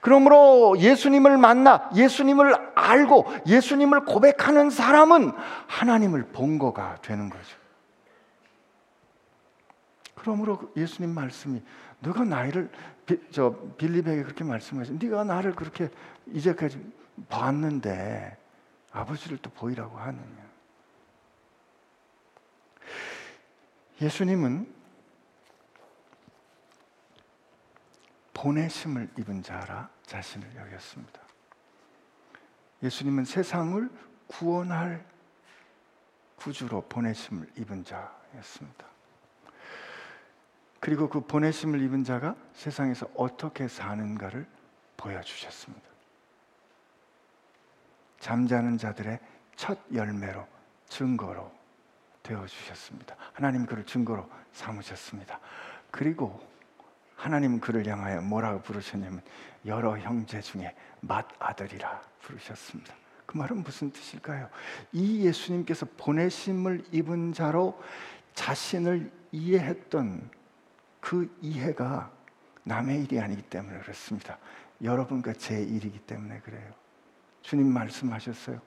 [0.01, 5.31] 그러므로 예수님을 만나 예수님을 알고 예수님을 고백하는 사람은
[5.65, 7.57] 하나님을 본 거가 되는 거죠.
[10.13, 11.63] 그러므로 그 예수님 말씀이
[11.99, 12.69] 너가 나를
[13.31, 15.89] 저 빌립에게 그렇게 말씀하시 네가 나를 그렇게
[16.27, 16.79] 이제까지
[17.27, 18.37] 봤는데
[18.91, 20.47] 아버지를 또 보이라고 하느냐.
[24.01, 24.73] 예수님은
[28.33, 31.21] 보내심을 입은 자라 자신을 여겼습니다.
[32.83, 33.89] 예수님은 세상을
[34.27, 35.03] 구원할
[36.35, 38.85] 구주로 보내심을 입은 자였습니다.
[40.79, 44.47] 그리고 그 보내심을 입은 자가 세상에서 어떻게 사는가를
[44.95, 45.87] 보여주셨습니다.
[48.27, 49.19] 잠자는 자들의
[49.55, 50.45] 첫 열매로
[50.89, 51.49] 증거로
[52.21, 53.15] 되어 주셨습니다.
[53.31, 55.39] 하나님 그를 증거로 삼으셨습니다.
[55.91, 56.45] 그리고
[57.15, 59.21] 하나님 그를 향하여 뭐라고 부르셨냐면
[59.65, 62.93] 여러 형제 중에 맏아들이라 부르셨습니다.
[63.25, 64.49] 그 말은 무슨 뜻일까요?
[64.91, 67.81] 이 예수님께서 보내심을 입은 자로
[68.33, 70.29] 자신을 이해했던
[70.99, 72.11] 그 이해가
[72.65, 74.37] 남의 일이 아니기 때문에 그렇습니다.
[74.81, 76.86] 여러분과 제 일이기 때문에 그래요.
[77.41, 78.59] 주님 말씀하셨어요.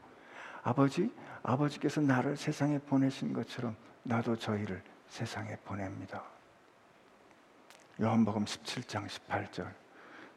[0.63, 1.11] 아버지,
[1.43, 6.23] 아버지께서 나를 세상에 보내신 것처럼 나도 저희를 세상에 보냅니다.
[8.01, 9.81] 요한복음 17장 18절.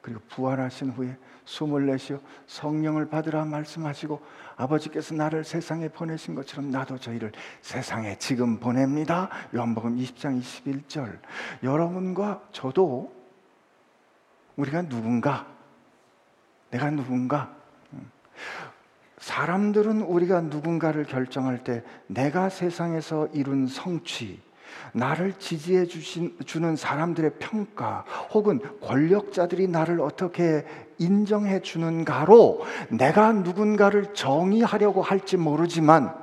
[0.02, 4.22] 그리고 부활하신 후에 숨을 내쉬어 성령을 받으라 말씀하시고
[4.58, 9.30] 아버지께서 나를 세상에 보내신 것처럼 나도 저희를 세상에 지금 보냅니다.
[9.56, 11.20] 요한복음 20장 21절.
[11.64, 13.14] 여러분과 저도
[14.58, 15.48] 우리가 누군가
[16.70, 17.56] 내가 누군가
[19.20, 24.42] 사람들은 우리가 누군가를 결정할 때 내가 세상에서 이룬 성취,
[24.92, 30.66] 나를 지지해 주신, 주는 사람들의 평가 혹은 권력자들이 나를 어떻게
[30.98, 36.14] 인정해 주는가로 내가 누군가를 정의하려고 할지 모르지만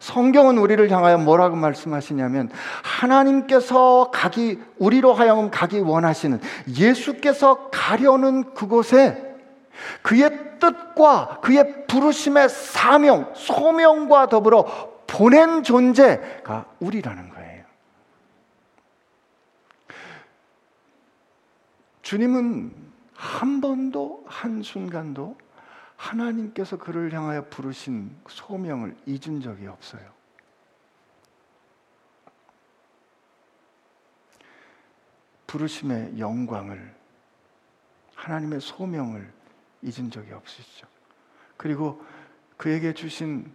[0.00, 2.50] 성경은 우리를 향하여 뭐라고 말씀하시냐면
[2.82, 6.40] 하나님께서 가기 우리로 하여금 가기 원하시는
[6.76, 9.36] 예수께서 가려는 그곳에
[10.02, 17.64] 그의 뜻과 그의 부르심의 사명, 소명과 더불어 보낸 존재가 우리라는 거예요.
[22.02, 22.72] 주님은
[23.14, 25.36] 한 번도 한순간도
[25.96, 30.02] 하나님께서 그를 향하여 부르신 소명을 잊은 적이 없어요.
[35.46, 36.94] 부르심의 영광을
[38.14, 39.41] 하나님의 소명을
[39.82, 40.86] 잊은 적이 없으시죠.
[41.56, 42.04] 그리고
[42.56, 43.52] 그에게 주신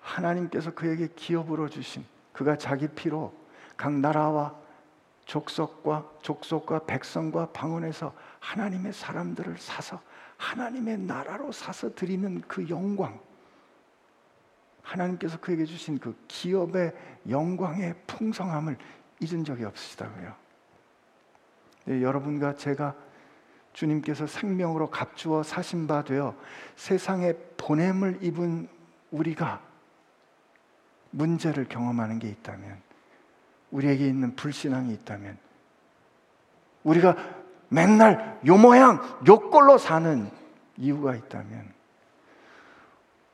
[0.00, 3.32] 하나님께서 그에게 기업으로 주신 그가 자기 피로
[3.76, 4.54] 각 나라와
[5.24, 10.00] 족속과 족속과 백성과 방언에서 하나님의 사람들을 사서
[10.38, 13.20] 하나님의 나라로 사서 드리는 그 영광
[14.82, 16.94] 하나님께서 그에게 주신 그 기업의
[17.28, 18.78] 영광의 풍성함을
[19.20, 20.34] 잊은 적이 없으시다고요.
[21.84, 22.94] 네, 여러분과 제가
[23.78, 26.34] 주님께서 생명으로 값주어 사신 바 되어
[26.74, 28.68] 세상에 보냄을 입은
[29.12, 29.60] 우리가
[31.12, 32.82] 문제를 경험하는 게 있다면
[33.70, 35.38] 우리에게 있는 불신앙이 있다면
[36.82, 37.14] 우리가
[37.68, 40.28] 맨날 요 모양 요 꼴로 사는
[40.76, 41.72] 이유가 있다면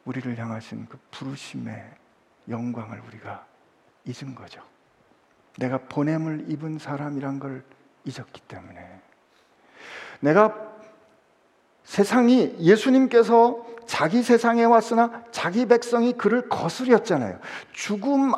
[0.05, 1.91] 우리를 향하신 그 부르심의
[2.51, 3.47] 영광을 우리가
[4.05, 4.63] 잊은 거죠.
[5.59, 7.65] 내가 보냄을 입은 사람이란 걸
[8.05, 9.14] 잊었기 때문에
[10.25, 10.55] 내가
[11.85, 17.39] 세상이 예수님께서 자기 세상에 왔으나 자기 백성이 그를 거스렸잖아요.
[17.73, 18.33] 죽음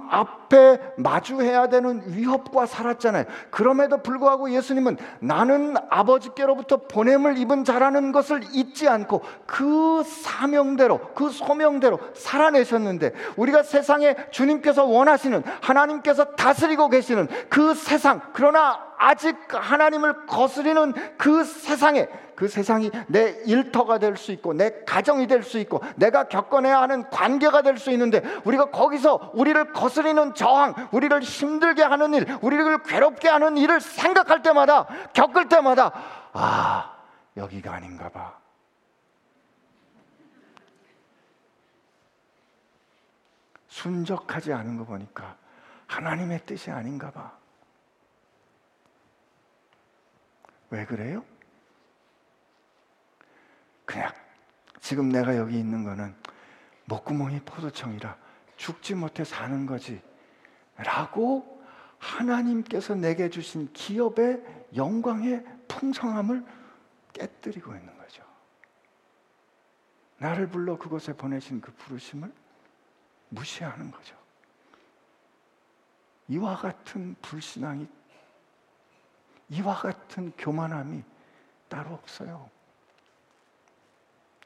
[0.46, 3.24] 앞에 마주해야 되는 위협과 살았잖아요.
[3.50, 11.98] 그럼에도 불구하고 예수님은 나는 아버지께로부터 보냄을 입은 자라는 것을 잊지 않고 그 사명대로, 그 소명대로
[12.14, 21.44] 살아내셨는데 우리가 세상에 주님께서 원하시는 하나님께서 다스리고 계시는 그 세상, 그러나 아직 하나님을 거스리는 그
[21.44, 26.80] 세상에 그 세상이 내 일터가 될 수 있고 내 가정이 될 수 있고 내가 겪어내야
[26.80, 32.82] 하는 관계가 될 수 있는데 우리가 거기서 우리를 거스리는 저항, 우리를 힘들게 하는 일, 우리를
[32.84, 35.90] 괴롭게 하는 일을 생각할 때마다 겪을 때마다
[36.32, 36.96] 아
[37.36, 38.38] 여기가 아닌가 봐.
[43.68, 45.36] 순적하지 않은 거 보니까
[45.86, 47.32] 하나님의 뜻이 아닌가 봐.
[50.70, 51.24] 왜 그래요?
[53.84, 54.12] 그냥
[54.80, 56.14] 지금 내가 여기 있는 거는
[56.86, 58.16] 목구멍이 포도청이라
[58.56, 60.02] 죽지 못해 사는 거지.
[60.76, 61.62] 라고
[61.98, 64.42] 하나님께서 내게 주신 기업의
[64.74, 66.44] 영광의 풍성함을
[67.12, 68.22] 깨뜨리고 있는 거죠.
[70.18, 72.32] 나를 불러 그곳에 보내신 그 부르심을
[73.30, 74.16] 무시하는 거죠.
[76.28, 77.86] 이와 같은 불신앙이
[79.48, 81.02] 이와 같은 교만함이
[81.68, 82.50] 따로 없어요.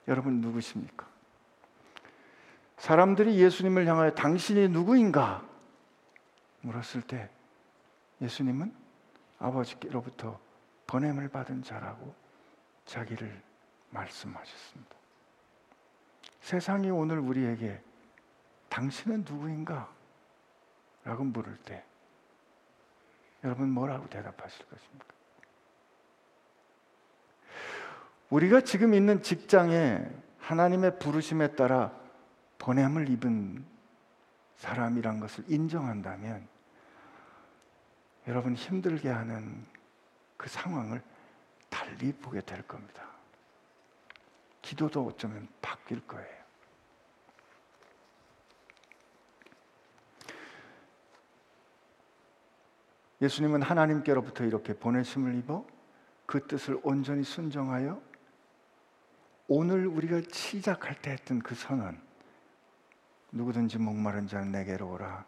[0.09, 1.07] 여러분 누구십니까?
[2.77, 5.50] 사람들이 예수님을 향하여 당신이 누구인가
[6.61, 7.31] 물었을 때
[8.21, 8.75] 예수님은
[9.39, 10.39] 아버지께로부터
[10.87, 12.15] 번냄을 받은 자라고
[12.85, 13.43] 자기를
[13.91, 14.97] 말씀하셨습니다.
[16.41, 17.81] 세상이 오늘 우리에게
[18.69, 19.89] 당신은 누구인가
[21.05, 21.85] 라고 물을 때
[23.43, 25.07] 여러분 뭐라고 대답하실 것입니까?
[28.29, 31.93] 우리가 지금 있는 직장에 하나님의 부르심에 따라
[32.59, 33.65] 보냄을 입은
[34.57, 36.47] 사람이란 것을 인정한다면
[38.29, 39.65] 여러분 힘들게 하는
[40.37, 41.03] 그 상황을
[41.69, 43.05] 달리 보게 될 겁니다.
[44.63, 46.41] 기도도 어쩌면 바뀔 거예요.
[53.23, 55.67] 예수님은 하나님께로부터 이렇게 보내심을 입어
[56.25, 58.01] 그 뜻을 온전히 순정하여
[59.49, 62.01] 오늘 우리가 시작할 때 했던 그 선언
[63.33, 65.27] 누구든지 목마른 자는 내게로 오라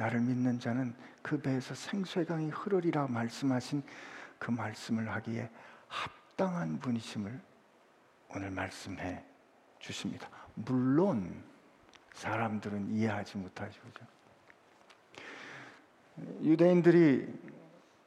[0.00, 3.82] 나를 믿는 자는 그 배에서 생수의 강이 흐르리라 말씀하신
[4.38, 5.50] 그 말씀을 하기에
[5.88, 7.38] 합당한 분이심을
[8.34, 9.22] 오늘 말씀해
[9.78, 10.26] 주십니다.
[10.54, 11.44] 물론
[12.14, 13.78] 사람들은 이해하지 못하죠.
[16.44, 17.28] 유대인들이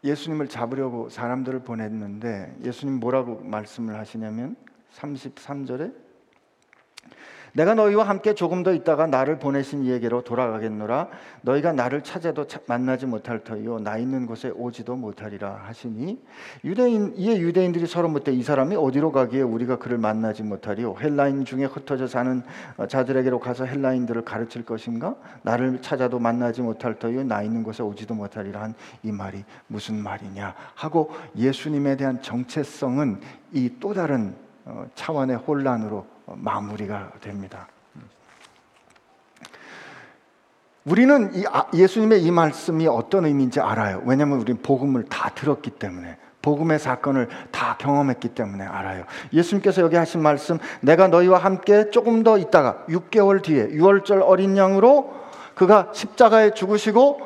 [0.03, 4.56] 예수님을 잡으려고 사람들을 보냈는데 예수님 뭐라고 말씀을 하시냐면
[4.93, 5.93] 33절에
[7.56, 11.08] 내가 너희와 함께 조금 더 있다가 나를 보내신 이에게로 돌아가겠노라.
[11.44, 13.80] 너희가 나를 찾아도 만나지 못할 터이요.
[13.80, 16.20] 나 있는 곳에 오지도 못하리라 하시니.
[16.63, 21.66] 유대인 이에 유대인들이 서로 묻되 이 사람이 어디로 가기에 우리가 그를 만나지 못하리요 헬라인 중에
[21.66, 22.42] 흩어져 사는
[22.78, 25.16] 어, 자들에게로 가서 헬라인들을 가르칠 것인가?
[25.44, 27.24] 나를 찾아도 만나지 못할 터이요.
[27.26, 30.56] 나 있는 곳에 오지도 못하리라 한 이 말이 무슨 말이냐?
[30.76, 33.20] 하고 예수님에 대한 정체성은
[33.54, 34.34] 이 또 다른
[34.66, 36.06] 어, 차원의 혼란으로
[36.38, 37.67] 마무리가 됩니다.
[40.86, 44.04] 우리는 이 아, 예수님의 이 말씀이 어떤 의미인지 알아요.
[44.06, 46.17] 왜냐하면 우리는 복음을 다 들었기 때문에.
[46.41, 49.06] 복음의 사건을 다 경험했기 때문에 알아요.
[49.32, 55.13] 예수님께서 여기 하신 말씀, 내가 너희와 함께 조금 더 있다가 6개월 뒤에 6월절 어린 양으로
[55.56, 57.22] 그가 십자가에 죽으시고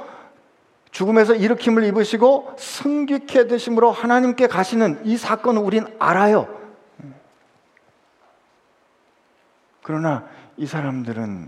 [0.92, 6.57] 죽음에서 일으킴을 입으시고 승귀케 되심으로 하나님께 가시는 이 사건을 우린 알아요.
[9.88, 11.48] 그러나 이 사람들은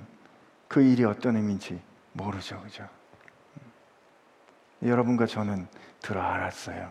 [0.69, 1.77] 그 일이 어떤 의미인지
[2.13, 2.61] 모르죠.
[2.61, 2.87] 그죠?
[4.81, 5.67] 여러분과 저는
[6.01, 6.89] 들어 알았어요.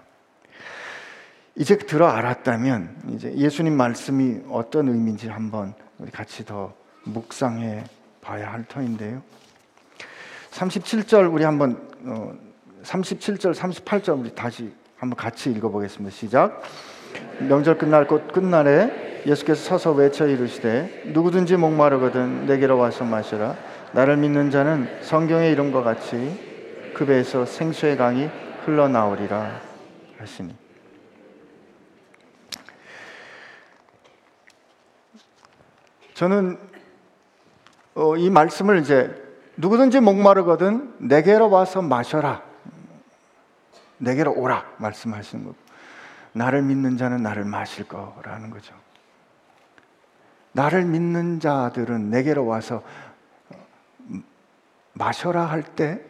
[1.54, 7.84] 이제 들어 알았다면 이제 예수님 말씀이 어떤 의미인지 한번 우리 같이 더 묵상해
[8.20, 9.22] 봐야 할 터인데요.
[10.50, 12.34] 37절 우리 한번 어,
[12.82, 16.14] 37절 38절 우리 다시 한번 같이 읽어 보겠습니다.
[16.14, 16.62] 시작.
[17.38, 23.56] 명절 끝날 곧 끝날에 예수께서 서서 외쳐 이르시되 누구든지 목마르거든 내게로 와서 마시라.
[23.92, 28.28] 나를 믿는 자는 성경의 이름과 같이 그 배에서 생수의 강이
[28.64, 29.60] 흘러나오리라
[30.18, 30.54] 하시니.
[36.14, 36.58] 저는
[37.94, 39.14] 어, 이 말씀을 이제
[39.56, 42.42] 누구든지 목마르거든 내게로 와서 마셔라.
[43.98, 45.54] 내게로 오라 말씀하시는 거
[46.32, 48.74] 나를 믿는 자는 나를 마실 거라는 거죠.
[50.52, 52.82] 나를 믿는 자들은 내게로 와서
[54.94, 56.00] 마셔라 할 때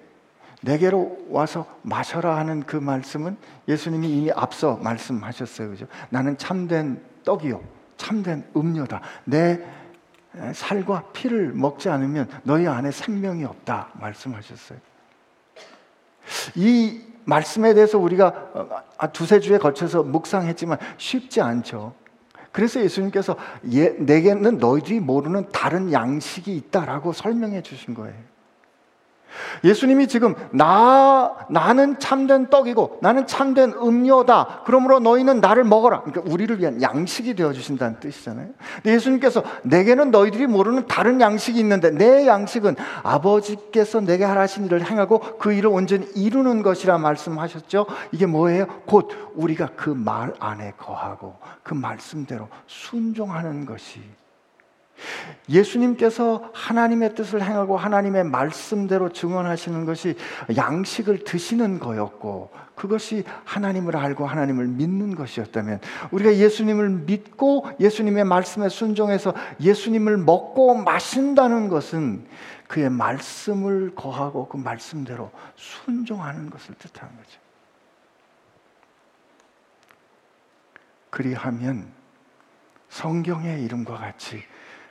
[0.62, 3.36] 내게로 와서 마셔라 하는 그 말씀은
[3.68, 5.70] 예수님이 이미 앞서 말씀하셨어요.
[5.70, 5.86] 그죠?
[6.10, 7.62] 나는 참된 떡이요.
[7.96, 9.00] 참된 음료다.
[9.24, 9.60] 내
[10.52, 13.90] 살과 피를 먹지 않으면 너희 안에 생명이 없다.
[13.94, 14.78] 말씀하셨어요.
[16.56, 21.94] 이 말씀에 대해서 우리가 아, 두세 주에 걸쳐서 묵상했지만 쉽지 않죠.
[22.52, 23.36] 그래서 예수님께서
[23.72, 28.16] 예, 내게는 너희들이 모르는 다른 양식이 있다라고 설명해 주신 거예요.
[29.64, 34.62] 예수님이 지금 나 나는 참된 떡이고 나는 참된 음료다.
[34.64, 36.02] 그러므로 너희는 나를 먹어라.
[36.02, 38.48] 그러니까 우리를 위한 양식이 되어 주신다는 뜻이잖아요.
[38.76, 45.20] 근데 예수님께서 내게는 너희들이 모르는 다른 양식이 있는데 내 양식은 아버지께서 내게 하라신 일을 행하고
[45.38, 47.86] 그 일을 온전히 이루는 것이라 말씀하셨죠.
[48.12, 48.66] 이게 뭐예요?
[48.86, 54.00] 곧 우리가 그 말 안에 거하고 그 말씀대로 순종하는 것이
[55.48, 60.16] 예수님께서 하나님의 뜻을 행하고 하나님의 말씀대로 증언하시는 것이
[60.56, 65.80] 양식을 드시는 거였고 그것이 하나님을 알고 하나님을 믿는 것이었다면
[66.12, 72.26] 우리가 예수님을 믿고 예수님의 말씀에 순종해서 예수님을 먹고 마신다는 것은
[72.68, 77.40] 그의 말씀을 거하고 그 말씀대로 순종하는 것을 뜻하는 거죠.
[81.10, 81.90] 그리하면
[82.90, 84.42] 성경의 이름과 같이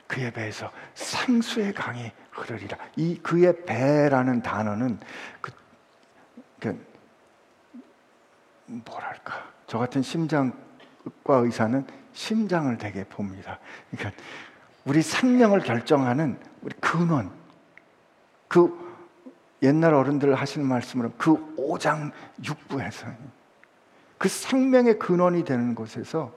[0.08, 2.76] 그의 배에서 생수의 강이 흐르리라.
[2.96, 4.98] 이 그의 배라는 단어는
[5.40, 5.52] 그,
[6.58, 6.86] 그
[8.66, 10.54] 뭐랄까 저 같은 심장과
[11.26, 13.60] 의사는 심장을 되게 봅니다.
[13.90, 14.20] 그러니까
[14.84, 17.30] 우리 생명을 결정하는 우리 근원
[18.48, 18.88] 그
[19.62, 23.14] 옛날 어른들 하시는 말씀으로 그 5장 6부에서
[24.16, 26.34] 그 생명의 근원이 되는 곳에서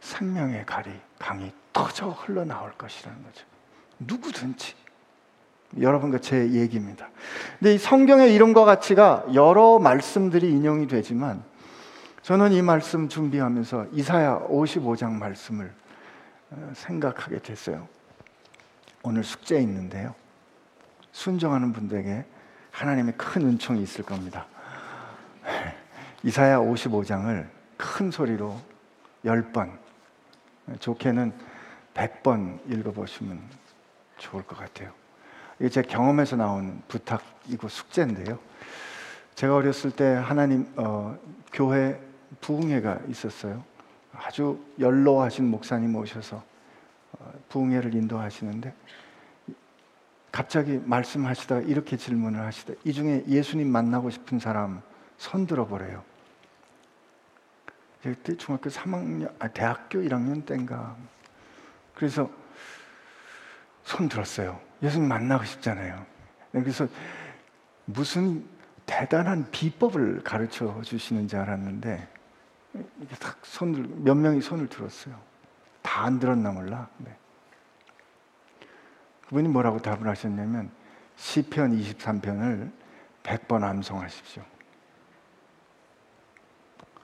[0.00, 0.90] 생명의 가리,
[1.22, 3.44] 강이 터져 흘러나올 것이라는 거죠.
[4.00, 4.74] 누구든지.
[5.80, 7.08] 여러분과 제 얘기입니다.
[7.58, 11.42] 근데 이 성경의 이름과 가치가 여러 말씀들이 인용이 되지만
[12.22, 15.72] 저는 이 말씀 준비하면서 이사야 55장 말씀을
[16.50, 17.88] 어, 생각하게 됐어요.
[19.02, 20.14] 오늘 숙제 있는데요.
[21.12, 22.24] 순종하는 분들에게
[22.70, 24.46] 하나님의 큰 은총이 있을 겁니다.
[26.22, 27.46] 이사야 55장을
[27.76, 28.60] 큰 소리로
[29.24, 29.81] 10번,
[30.78, 31.32] 좋게는
[31.94, 33.40] 100번 읽어보시면
[34.18, 34.92] 좋을 것 같아요.
[35.58, 38.38] 이게 제 경험에서 나온 부탁이고 숙제인데요.
[39.34, 41.16] 제가 어렸을 때 하나님 어,
[41.52, 42.00] 교회
[42.40, 43.64] 부흥회가 있었어요.
[44.12, 46.42] 아주 연로하신 목사님 오셔서
[47.18, 48.74] 어, 부흥회를 인도하시는데
[50.30, 52.74] 갑자기 말씀하시다가 이렇게 질문을 하시다.
[52.84, 54.80] 이 중에 예수님 만나고 싶은 사람
[55.18, 56.02] 손 들어보래요.
[58.02, 60.96] 그때 중학교 3학년, 아, 대학교 1학년 때인가.
[61.94, 62.28] 그래서
[63.84, 64.60] 손 들었어요.
[64.82, 66.04] 예수님 만나고 싶잖아요.
[66.50, 66.88] 그래서
[67.84, 68.44] 무슨
[68.86, 72.08] 대단한 비법을 가르쳐 주시는 줄 알았는데
[72.74, 75.18] 이게 딱 손을 몇 명이 손을 들었어요.
[75.82, 76.88] 다 안 들었나 몰라.
[76.98, 77.14] 네.
[79.28, 80.70] 그분이 뭐라고 답을 하셨냐면
[81.16, 82.72] 시편 23편을
[83.22, 84.42] 100번 암송하십시오.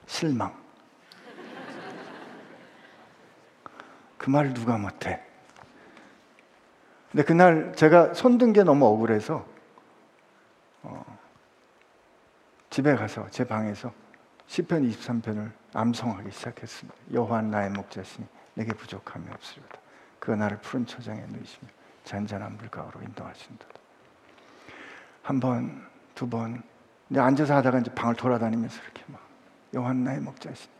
[0.05, 0.68] 실망.
[4.19, 5.23] 그말 누가 못해?
[7.11, 9.47] 근데 그날 제가 손든 게 너무 억울해서
[10.83, 11.17] 어,
[12.69, 13.91] 집에 가서 제 방에서
[14.45, 16.99] 시편 23편을 암송하기 시작했습니다.
[17.13, 19.79] 여호와 나의 목자시니 내게 부족함이 없으리로다.
[20.19, 21.71] 그 나를 푸른 초장에 누이시며
[22.03, 23.65] 잔잔한 물가로 인도하신다.
[25.23, 26.61] 한 번, 두 번,
[27.09, 29.21] 이제 앉아서 하다가 이제 방을 돌아다니면서 이렇게 막
[29.73, 30.78] 요한나의 목자신.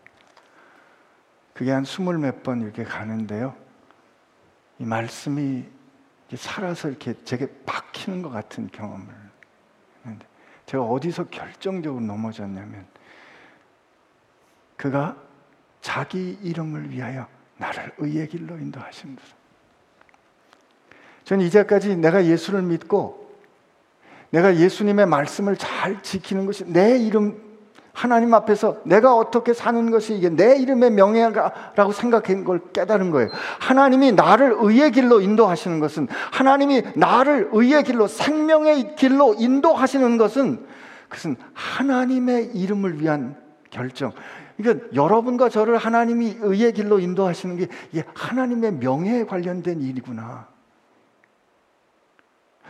[1.59, 3.53] 그게 한 스물 몇 번 이렇게 가는데요.
[4.77, 5.65] 이 말씀이
[6.33, 9.13] 살아서 이렇게 제게 박히는 것 같은 경험을
[10.05, 10.25] 했는데
[10.67, 12.87] 제가 어디서 결정적으로 넘어졌냐면
[14.77, 15.17] 그가
[15.81, 18.55] 자기 이름을 위하여 나를 의의 길로.
[21.25, 23.37] 저는 이제까지 내가 예수를 믿고
[24.29, 27.48] 내가 예수님의 말씀을 잘 지키는 것이 내 이름
[27.99, 33.29] 하나님 앞에서 내가 어떻게 사는 것이 이게 내 이름의 명예라고 생각한 걸 깨달은 거예요.
[33.59, 40.65] 하나님이 나를 의의 길로 인도하시는 것은 하나님이 나를 의의 길로 생명의 길로 인도하시는 것은
[41.09, 43.35] 그것은 하나님의 이름을 위한
[43.69, 44.13] 결정.
[44.55, 50.47] 그러니까 여러분과 저를 하나님이 의의 길로 인도하시는 게 이게 하나님의 명예에 관련된 일이구나.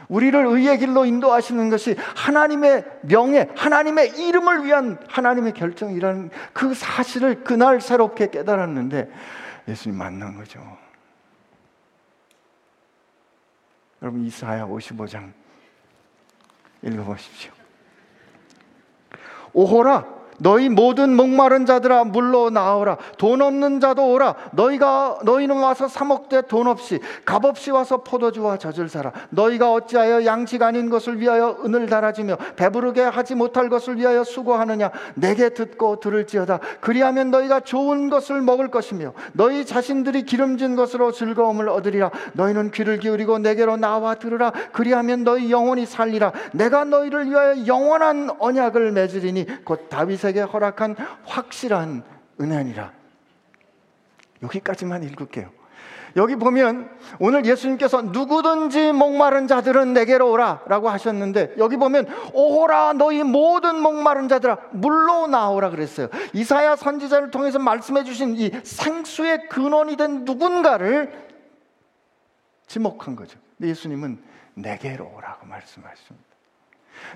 [0.08, 7.82] 우리를 의의 길로 인도하시는 것이 하나님의 명예, 하나님의 이름을 위한 하나님의 결정이라는 그 사실을 그날
[7.82, 9.12] 새롭게 깨달았는데
[9.68, 10.62] 예수님 만난 거죠.
[14.02, 15.32] 여러분 이사야 55장
[16.82, 17.52] 읽어보십시오.
[19.54, 22.98] 오호라 너희 모든 목마른 자들아 물로 나오라.
[23.18, 24.36] 돈 없는 자도 오라.
[24.54, 29.12] 너희가 너희는 와서 사먹되 돈 없이 값 없이 와서 포도주와 젖을 사라.
[29.30, 34.92] 너희가 어찌하여 양식 아닌 것을 위하여 은을 달아지며 배부르게 하지 못할 것을 위하여 수고하느냐?
[35.16, 36.60] 내게 듣고 들을지어다.
[36.80, 42.12] 그리하면 너희가 좋은 것을 먹을 것이며 너희 자신들이 기름진 것으로 즐거움을 얻으리라.
[42.34, 44.54] 너희는 귀를 기울이고 내게로 나와 들으라.
[44.72, 46.32] 그리하면 너희 영혼이 살리라.
[46.54, 52.04] 내가 너희를 위하여 영원한 언약을 맺으리니 곧 다윗의 다윗에게 허락한 확실한
[52.40, 52.92] 은혜니라.
[54.44, 55.52] 여기까지만 읽을게요.
[56.16, 63.24] 여기 보면 오늘 예수님께서 누구든지 목마른 자들은 내게로 오라 라고 하셨는데 여기 보면 오호라 너희
[63.24, 66.08] 모든 목마른 자들아 물로 나오라 그랬어요.
[66.34, 71.30] 이사야 선지자를 통해서 말씀해 주신 이 생수의 근원이 된 누군가를
[72.66, 73.38] 지목한 거죠.
[73.62, 74.24] 예수님은
[74.56, 76.29] 내게로 오라고 말씀하십니다.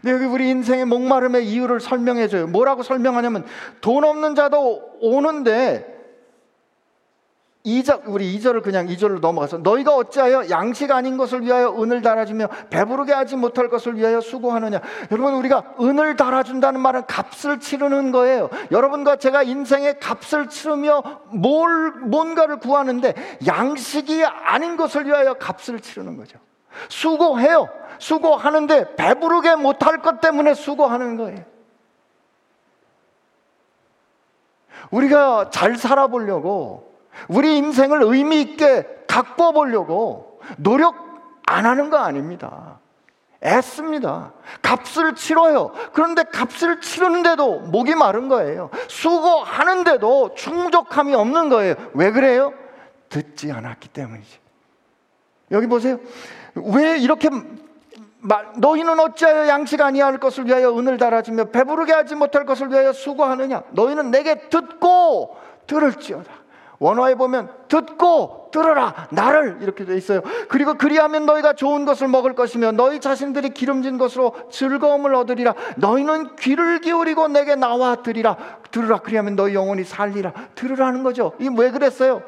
[0.01, 2.47] 근데 여기 우리 인생의 목마름의 이유를 설명해 줘요.
[2.47, 3.45] 뭐라고 설명하냐면
[3.81, 5.93] 돈 없는 자도 오는데
[7.65, 13.13] 이절 우리 이절을 그냥 이절로 넘어가서 너희가 어찌하여 양식 아닌 것을 위하여 은을 달아주며 배부르게
[13.13, 14.81] 하지 못할 것을 위하여 수고하느냐
[15.11, 22.59] 여러분 우리가 은을 달아준다는 말은 값을 치르는 거예요 여러분과 제가 인생의 값을 치르며 뭘 뭔가를
[22.59, 23.13] 구하는데
[23.47, 26.39] 양식이 아닌 것을 위하여 값을 치르는 거죠
[26.89, 27.69] 수고해요.
[28.03, 31.45] 수고하는데 배부르게 못할 것 때문에 수고하는 거예요.
[34.91, 36.93] 우리가 잘 살아보려고
[37.29, 40.95] 우리 인생을 의미 있게 갖고 보려고 노력
[41.45, 42.79] 안 하는 거 아닙니다.
[43.41, 44.33] 애씁니다.
[44.61, 45.71] 값을 치러요.
[45.93, 48.69] 그런데 값을 치르는데도 목이 마른 거예요.
[48.89, 51.75] 수고하는데도 충족함이 없는 거예요.
[51.93, 52.53] 왜 그래요?
[53.07, 54.39] 듣지 않았기 때문이지.
[55.51, 55.99] 여기 보세요.
[56.55, 57.29] 왜 이렇게
[58.57, 63.63] 너희는 어찌하여 양식 아니할 것을 위하여 은을 달아주며 배부르게 하지 못할 것을 위하여 수고하느냐?
[63.71, 65.35] 너희는 내게 듣고
[65.67, 66.31] 들을지어다.
[66.79, 70.21] 원어에 보면 듣고 들어라 나를 이렇게 돼 있어요.
[70.49, 75.53] 그리고 그리하면 너희가 좋은 것을 먹을 것이며 너희 자신들이 기름진 것으로 즐거움을 얻으리라.
[75.77, 78.35] 너희는 귀를 기울이고 내게 나와 들이라.
[78.71, 78.97] 들으라.
[78.99, 80.33] 그리하면 너희 영혼이 살리라.
[80.55, 81.33] 들으라는 거죠.
[81.39, 82.21] 이 왜 그랬어요?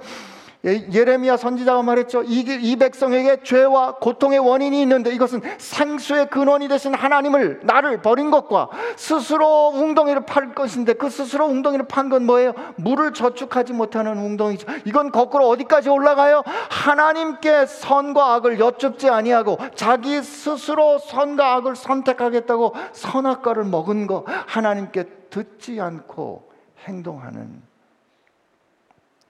[0.66, 2.24] 예, 예레미야 선지자가 말했죠.
[2.24, 8.70] 이, 이 백성에게 죄와 고통의 원인이 있는데 이것은 생수의 근원이 되신 하나님을 나를 버린 것과
[8.96, 12.54] 스스로 웅덩이를 팔 것인데 그 스스로 웅덩이를 판 건 뭐예요?
[12.76, 14.68] 물을 저축하지 못하는 웅덩이죠.
[14.86, 16.44] 이건 거꾸로 어디까지 올라가요?
[16.70, 25.82] 하나님께 선과 악을 여쭙지 아니하고 자기 스스로 선과 악을 선택하겠다고 선악과를 먹은 거 하나님께 듣지
[25.82, 26.52] 않고
[26.86, 27.62] 행동하는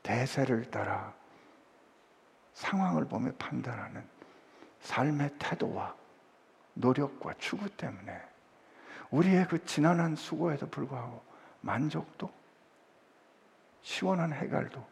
[0.04, 1.14] 대세를 따라
[2.56, 4.04] 상황을 보며 판단하는
[4.82, 5.96] 삶의 태도와
[6.74, 8.22] 노력과 추구 때문에
[9.12, 11.24] 우리의 그 지난한 수고에도 불구하고
[11.62, 12.34] 만족도
[13.82, 14.86] 시원한 해갈도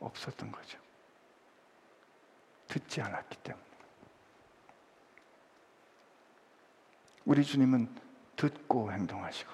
[0.00, 0.78] 없었던 거죠.
[2.68, 3.64] 듣지 않았기 때문에.
[7.24, 7.94] 우리 주님은
[8.36, 9.52] 듣고 행동하시고,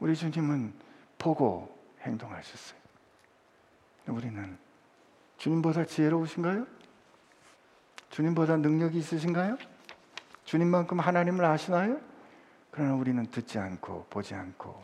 [0.00, 0.74] 우리 주님은
[1.18, 2.80] 보고 행동하셨어요.
[4.08, 4.63] 우리는
[5.44, 6.66] 주님보다 지혜로우신가요?
[8.08, 9.58] 주님보다 능력이 있으신가요?
[10.46, 12.00] 주님만큼 하나님을 아시나요?
[12.70, 14.82] 그러나 우리는 듣지 않고 보지 않고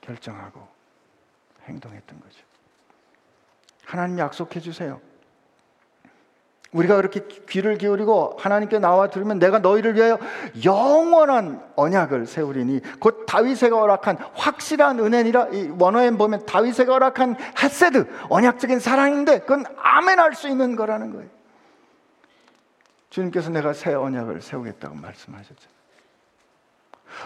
[0.00, 0.68] 결정하고
[1.64, 2.44] 행동했던 거죠.
[3.84, 5.00] 하나님 약속해 주세요.
[6.76, 10.18] 우리가 그렇게 귀를 기울이고 하나님께 나와 들으면 내가 너희를 위하여
[10.64, 18.78] 영원한 언약을 세우리니 곧 다윗에게 허락한 확실한 은혜니라 이 원어에 보면 다윗에게 허락한 핫세드 언약적인
[18.78, 21.30] 사랑인데 그건 아멘 할 수 있는 거라는 거예요.
[23.08, 25.70] 주님께서 내가 새 언약을 세우겠다고 말씀하셨죠.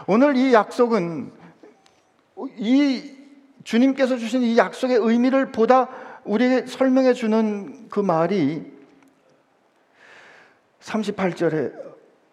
[0.06, 1.32] 오늘 이 약속은
[2.56, 3.16] 이
[3.64, 5.88] 주님께서 주신 이 약속의 의미를 보다
[6.24, 8.79] 우리에게 설명해 주는 그 말이
[10.80, 11.90] 38절에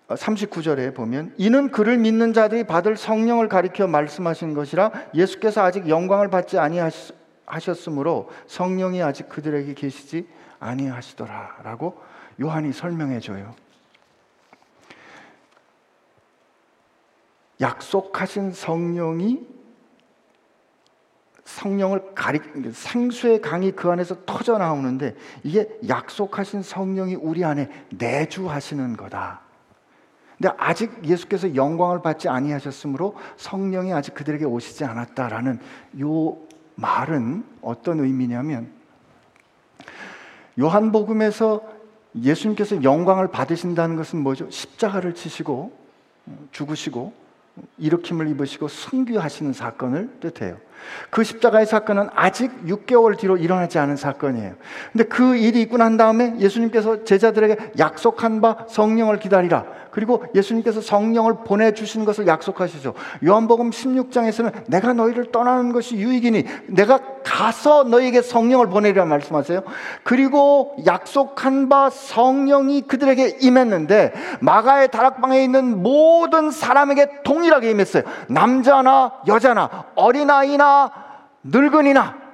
[0.07, 6.29] 39절에 어, 보면 이는 그를 믿는 자들이 받을 성령을 가리켜 말씀하신 것이라 예수께서 아직 영광을
[6.29, 10.27] 받지 아니하셨으므로 성령이 아직 그들에게 계시지
[10.59, 12.01] 아니하시더라라고
[12.41, 13.53] 요한이 설명해 줘요.
[17.59, 19.56] 약속하신 성령이
[21.47, 22.39] 성령을 가리
[22.73, 29.39] 생수의 강이 그 안에서 터져 나오는데 이게 약속하신 성령이 우리 안에 내주하시는 거다.
[30.37, 35.59] 근데 아직 예수께서 영광을 받지 아니하셨으므로 성령이 아직 그들에게 오시지 않았다라는
[36.01, 36.37] 요
[36.75, 38.69] 말은 어떤 의미냐면
[40.59, 41.63] 요한복음에서
[42.21, 44.49] 예수님께서 영광을 받으신다는 것은 뭐죠?
[44.49, 45.71] 십자가를 치시고
[46.51, 47.13] 죽으시고
[47.77, 50.66] 일으킴을 입으시고 승귀하시는 사건을 뜻해요.
[51.09, 54.53] 그 십자가의 사건은 아직 6개월 뒤로 일어나지 않은 사건이에요.
[54.91, 59.65] 근데 그 일이 있고 난 다음에 예수님께서 제자들에게 약속한 바 성령을 기다리라.
[59.91, 62.93] 그리고 예수님께서 성령을 보내주신 것을 약속하시죠.
[63.25, 69.63] 요한복음 16장에서는 내가 너희를 떠나는 것이 유익이니 내가 가서 너희에게 성령을 보내리라 말씀하세요.
[70.03, 78.03] 그리고 약속한 바 성령이 그들에게 임했는데 마가의 다락방에 있는 모든 사람에게 동일하게 임했어요.
[78.29, 80.66] 남자나 여자나 어린아이나
[81.43, 82.27] 늙은이나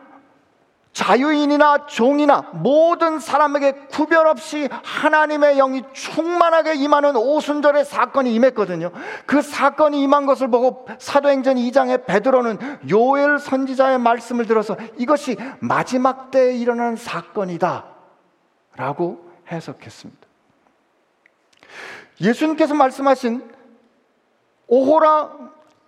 [0.94, 8.92] 자유인이나 종이나 모든 사람에게 구별 없이 하나님의 영이 충만하게 임하는 오순절의 사건이 임했거든요.
[9.26, 16.56] 그 사건이 임한 것을 보고 사도행전 2장에 베드로는 요엘 선지자의 말씀을 들어서 이것이 마지막 때에
[16.56, 17.86] 일어난 사건이다.
[18.76, 20.28] 라고 해석했습니다.
[22.22, 23.52] 예수님께서 말씀하신
[24.68, 25.32] 오호라,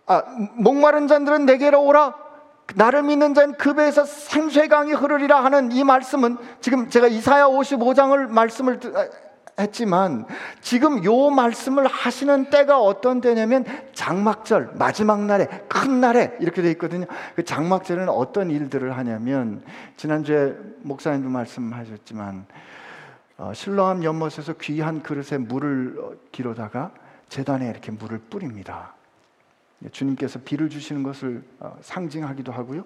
[0.07, 0.23] 아,
[0.55, 2.24] 목마른 자들은 내게로 오라.
[2.73, 8.27] 나를 믿는 자는 그 배에서 생수의 강이 흐르리라 하는 이 말씀은 지금 제가 이사야 55장을
[8.27, 9.07] 말씀을 아,
[9.61, 10.25] 했지만
[10.61, 13.63] 지금 요 말씀을 하시는 때가 어떤 때냐면
[13.93, 17.05] 장막절 마지막 날에 큰 날에 이렇게 돼 있거든요.
[17.35, 19.63] 그 장막절은 어떤 일들을 하냐면
[19.95, 22.45] 지난주에 목사님도 말씀하셨지만
[23.37, 26.91] 어, 실로암 연못에서 귀한 그릇에 물을 어, 기로다가
[27.29, 28.93] 재단에 이렇게 물을 뿌립니다.
[29.91, 32.85] 주님께서 비를 주시는 것을 어, 상징하기도 하고요.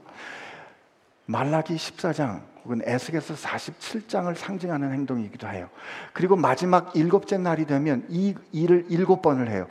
[1.25, 5.69] 말라기 14장 혹은 에스겔서 47장을 상징하는 행동이기도 해요.
[6.13, 9.67] 그리고 마지막 일곱째 날이 되면 이 일을 일곱 번을 해요.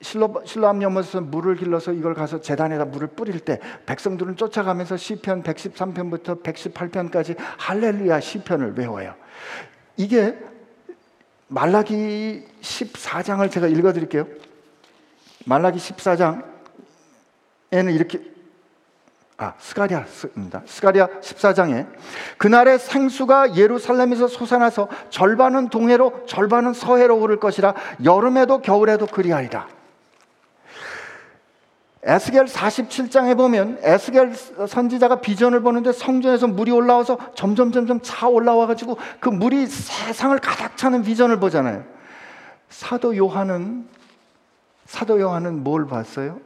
[0.00, 6.42] 실로 실로암 연못에서 물을 길러서 이걸 가서 재단에다 물을 뿌릴 때 백성들은 쫓아가면서 시편 113편부터
[6.42, 9.14] 118편까지 할렐루야 시편을 외워요.
[9.96, 10.38] 이게
[11.48, 14.26] 말라기 14장을 제가 읽어 드릴게요.
[15.46, 16.44] 말라기 14장에는
[17.70, 18.20] 이렇게
[19.38, 20.62] 아, 스가랴입니다.
[20.64, 21.86] 스가랴 14장에
[22.38, 27.74] 그날의 생수가 예루살렘에서 솟아나서 절반은 동해로 절반은 서해로 오를 것이라
[28.04, 29.68] 여름에도 겨울에도 그리하리라.
[32.02, 34.32] 에스겔 47장에 보면 에스겔
[34.68, 40.76] 선지자가 비전을 보는데 성전에서 물이 올라와서 점점 점점 차 올라와 가지고 그 물이 세상을 가득
[40.76, 41.84] 차는 비전을 보잖아요.
[42.70, 43.95] 사도 요한은
[44.86, 46.40] 사도 요한은 뭘 봤어요?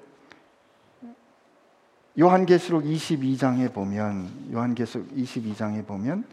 [2.18, 6.24] 요한계시록 22장에 보면 요한계시록 22장에 보면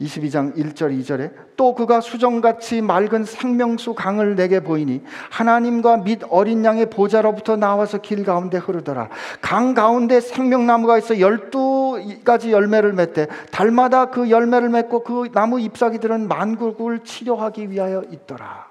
[0.00, 6.90] 22장 1절 2절에 또 그가 수정같이 맑은 생명수 강을 내게 보이니 하나님과 및 어린 양의
[6.90, 9.08] 보좌로부터 나와서 길 가운데 흐르더라
[9.40, 16.28] 강 가운데 생명나무가 있어 열두 가지 열매를 맺되 달마다 그 열매를 맺고 그 나무 잎사귀들은
[16.28, 18.65] 만국을 치료하기 위하여 있더라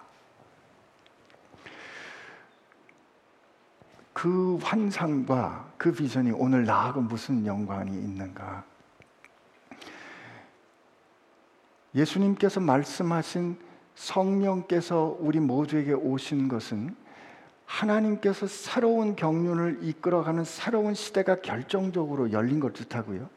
[4.16, 8.64] 그 환상과 그 비전이 오늘 나하고 무슨 연관이 있는가
[11.94, 13.58] 예수님께서 말씀하신
[13.94, 16.96] 성령께서 우리 모두에게 오신 것은
[17.66, 23.28] 하나님께서 새로운 경륜을 이끌어가는 새로운 시대가 결정적으로 열린 걸 뜻하고요.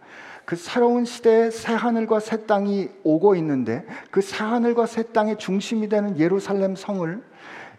[0.45, 5.89] 그 새로운 시대에 새 하늘과 새 땅이 오고 있는데 그 새 하늘과 새 땅의 중심이
[5.89, 7.21] 되는 예루살렘 성을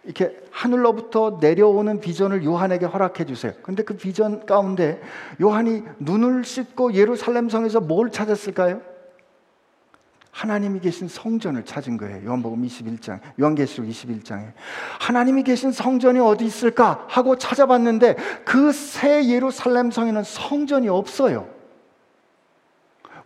[0.03, 3.53] 이렇게 하늘로부터 내려오는 비전을 요한에게 허락해 주세요.
[3.61, 5.01] 근데 그 비전 가운데
[5.41, 8.81] 요한이 눈을 씻고 예루살렘 성에서 뭘 찾았을까요?
[10.31, 12.25] 하나님이 계신 성전을 찾은 거예요.
[12.25, 14.53] 요한복음 21장, 요한계시록 21장에.
[14.99, 21.47] 하나님이 계신 성전이 어디 있을까 하고 찾아봤는데 그 새 예루살렘 성에는 성전이 없어요.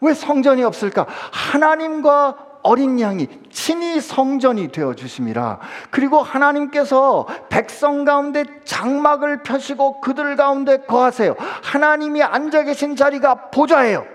[0.02, 1.06] 왜 성전이 없을까?
[1.32, 5.60] 하나님과 어린 양이 친히 성전이 되어 주심이라.
[5.92, 11.36] 그리고 하나님께서 백성 가운데 장막을 펴시고 그들 가운데 거하세요.
[11.62, 14.06] 하나님이 앉아 계신 자리가 보좌예요.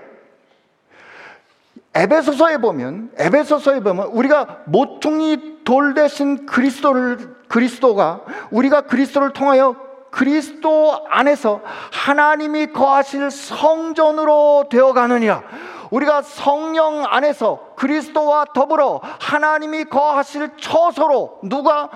[1.94, 9.76] 에베소서에 보면 에베소서에 보면 우리가 모퉁이 돌 대신 그리스도를 그리스도가 우리가 그리스도를 통하여
[10.10, 11.60] 그리스도 안에서
[11.92, 15.42] 하나님이 거하실 성전으로 되어 가느니라.
[15.90, 21.88] 우리가 성령 안에서 그리스도와 더불어 하나님이 거하실 처소로 누가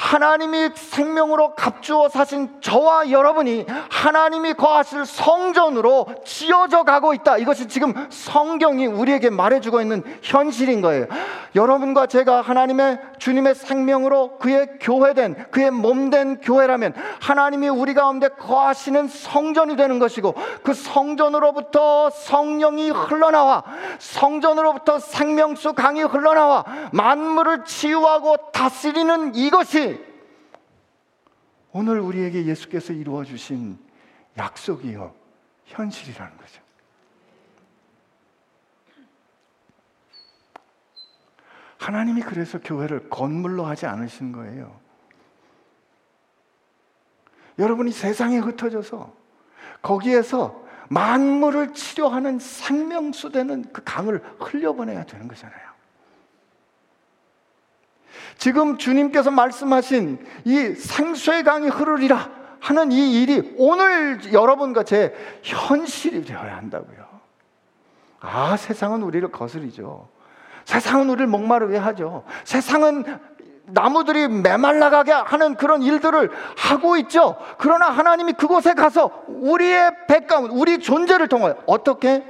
[0.00, 7.36] 하나님이 생명으로 값주어 사신 저와 여러분이 하나님이 거하실 성전으로 지어져 가고 있다.
[7.36, 11.06] 이것이 지금 성경이 우리에게 말해주고 있는 현실인 거예요.
[11.54, 19.76] 여러분과 제가 하나님의 주님의 생명으로 그의 교회된 그의 몸된 교회라면 하나님이 우리 가운데 거하시는 성전이
[19.76, 23.64] 되는 것이고 그 성전으로부터 성령이 흘러나와
[23.98, 29.89] 성전으로부터 생명수 강이 흘러나와 만물을 치유하고 다스리는 이것이
[31.72, 33.78] 오늘 우리에게 예수께서 이루어 주신
[34.36, 35.14] 약속이요
[35.66, 36.62] 현실이라는 거죠.
[41.78, 44.78] 하나님이 그래서 교회를 건물로 하지 않으신 거예요.
[47.58, 49.14] 여러분이 세상에 흩어져서
[49.82, 55.69] 거기에서 만물을 치료하는 생명수 되는 그 강을 흘려보내야 되는 거잖아요.
[58.38, 66.56] 지금 주님께서 말씀하신 이 생수의 강이 흐르리라 하는 이 일이 오늘 여러분과 제 현실이 되어야
[66.56, 67.08] 한다고요.
[68.20, 70.08] 아, 세상은 우리를 거스리죠.
[70.64, 72.24] 세상은 우리를 목마르게 하죠.
[72.44, 73.04] 세상은
[73.72, 77.36] 나무들이 메말라가게 하는 그런 일들을 하고 있죠.
[77.58, 82.24] 그러나 하나님이 그곳에 가서 우리의 백가운, 우리 존재를 통하여 어떻게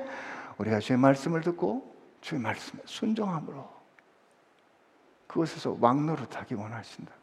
[0.58, 3.79] 우리가 주의 말씀을 듣고 주의 말씀에 순종함으로
[5.30, 7.20] 그곳에서 왕노릇하기 원하신다고요.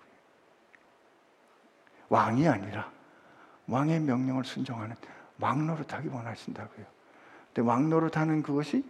[2.07, 2.89] 왕이 아니라
[3.67, 4.95] 왕의 명령을 순종하는
[5.41, 6.85] 왕노릇하기 원하신다고요.
[7.47, 8.85] 근데 왕노릇하는 그것이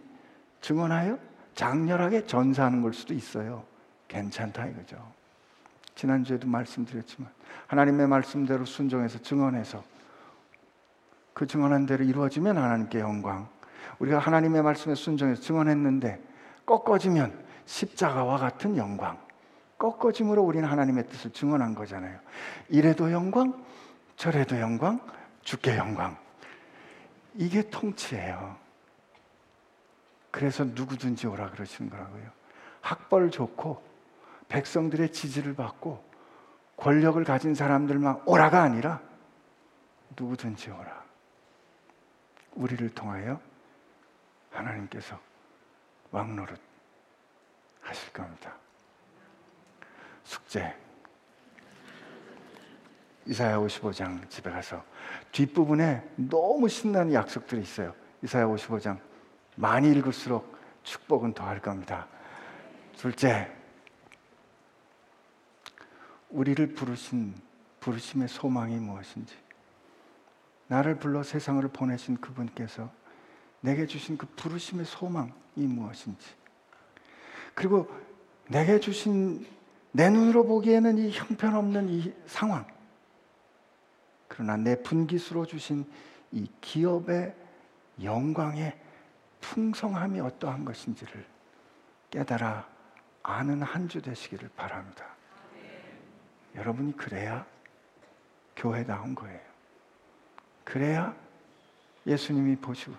[0.60, 1.18] 증언하여
[1.56, 3.64] 장렬하게 전사하는 걸 수도 있어요.
[4.06, 4.96] 괜찮다 이거죠.
[5.96, 7.28] 지난주에도 말씀드렸지만
[7.66, 9.82] 하나님의 말씀대로 순종해서 증언해서
[11.34, 13.48] 그 증언한 대로 이루어지면 하나님께 영광.
[13.98, 16.22] 우리가 하나님의 말씀에 순종해서 증언했는데
[16.64, 19.18] 꺾어지면 십자가와 같은 영광.
[19.76, 22.18] 꺾어짐으로 우리는 하나님의 뜻을 증언한 거잖아요.
[22.68, 23.62] 이래도 영광,
[24.16, 25.00] 저래도 영광,
[25.42, 26.16] 주께 영광.
[27.34, 28.56] 이게 통치예요.
[30.30, 32.24] 그래서 누구든지 오라 그러시는 거라고요.
[32.80, 33.82] 학벌 좋고
[34.48, 36.02] 백성들의 지지를 받고
[36.76, 39.00] 권력을 가진 사람들만 오라가 아니라
[40.16, 41.04] 누구든지 오라.
[42.54, 43.40] 우리를 통하여
[44.50, 45.20] 하나님께서
[46.10, 46.67] 왕노릇
[47.88, 48.54] 하실 겁니다.
[50.22, 50.74] 숙제.
[53.26, 54.84] 이사야 55장 집에 가서
[55.32, 57.94] 뒷부분에 너무 신나는 약속들이 있어요.
[58.22, 58.98] 이사야 55장
[59.56, 62.06] 많이 읽을수록 축복은 더할 겁니다.
[62.96, 63.50] 둘째,
[66.30, 67.34] 우리를 부르신
[67.80, 69.34] 부르심의 소망이 무엇인지
[70.66, 72.90] 나를 불러 세상을 보내신 그분께서
[73.60, 76.26] 내게 주신 그 부르심의 소망이 무엇인지
[77.58, 77.88] 그리고
[78.46, 79.44] 내게 주신
[79.90, 82.64] 내 눈으로 보기에는 이 형편없는 이 상황
[84.28, 85.84] 그러나 내 분기수로 주신
[86.30, 87.34] 이 기업의
[88.00, 88.78] 영광의
[89.40, 91.26] 풍성함이 어떠한 것인지를
[92.10, 92.64] 깨달아
[93.24, 95.04] 아는 한 주 되시기를 바랍니다.
[96.54, 97.44] 여러분이 그래야
[98.54, 99.40] 교회 나온 거예요.
[100.62, 101.12] 그래야
[102.06, 102.94] 예수님이 보시고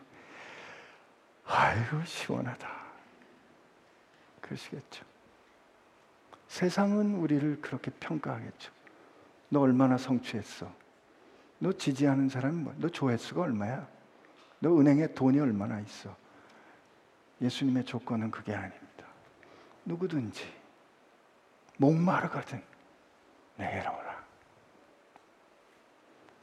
[1.45, 2.78] 아이고 시원하다
[4.49, 5.05] 그러시겠죠.
[6.47, 8.71] 세상은 우리를 그렇게 평가하겠죠.
[9.49, 10.71] 너 얼마나 성취했어?
[11.59, 12.73] 너 지지하는 사람이 뭐?
[12.77, 13.87] 너 조회수가 얼마야?
[14.59, 16.15] 너 은행에 돈이 얼마나 있어?
[17.41, 19.05] 예수님의 조건은 그게 아닙니다.
[19.85, 20.51] 누구든지
[21.77, 22.61] 목마르거든
[23.57, 24.23] 내게로 오라.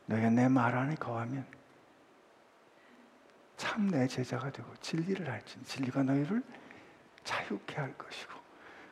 [0.06, 1.44] 너희가 내 말 안에 거하면
[3.56, 5.62] 참 내 제자가 되고 진리를 알지.
[5.64, 6.42] 진리가 너희를
[7.26, 8.32] 자유케 할 것이고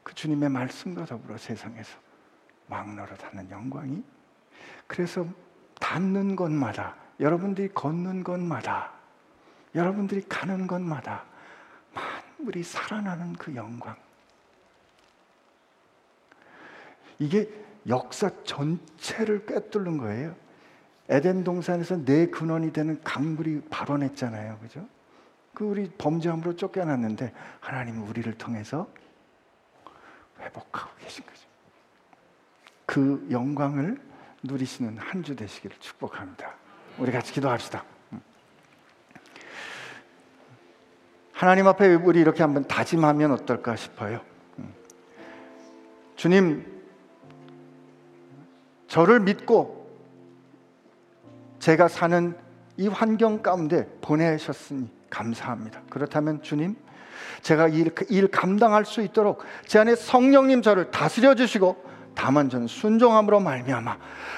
[0.03, 1.99] 그 주님의 말씀과 더불어 세상에서
[2.66, 4.03] 막노릇하는 영광이
[4.87, 5.26] 그래서
[5.80, 8.93] 닿는 곳마다 여러분들이 걷는 곳마다
[9.74, 11.24] 여러분들이 가는 곳마다
[11.95, 13.97] 만물이 살아나는 그 영광
[17.18, 17.49] 이게
[17.89, 20.35] 역사 전체를 꿰뚫는 거예요.
[21.09, 24.59] 에덴 동산에서 내 근원이 되는 강물이 발원했잖아요.
[24.59, 24.89] 그죠?
[25.55, 28.88] 그 우리 범죄함으로 쫓겨났는데 하나님은 우리를 통해서
[30.40, 31.40] 회복하고 계신 거죠.
[32.86, 34.00] 그 영광을
[34.42, 36.55] 누리시는 한 주 되시기를 축복합니다.
[36.98, 37.84] 우리 같이 기도합시다.
[38.12, 38.20] 음.
[41.32, 44.20] 하나님 앞에 우리 이렇게 한번 다짐하면 어떨까 싶어요.
[44.59, 44.74] 음.
[46.16, 46.72] 주님,
[48.88, 49.84] 저를 믿고
[51.59, 52.36] 제가 사는
[52.76, 55.80] 이 환경 가운데 보내셨으니 감사합니다.
[55.88, 56.76] 그렇다면 주님,
[57.42, 63.40] 제가 일, 일 감당할 수 있도록 제 안에 성령님 저를 다스려 주시고 다만 저는 순종함으로
[63.40, 63.96] 말미암아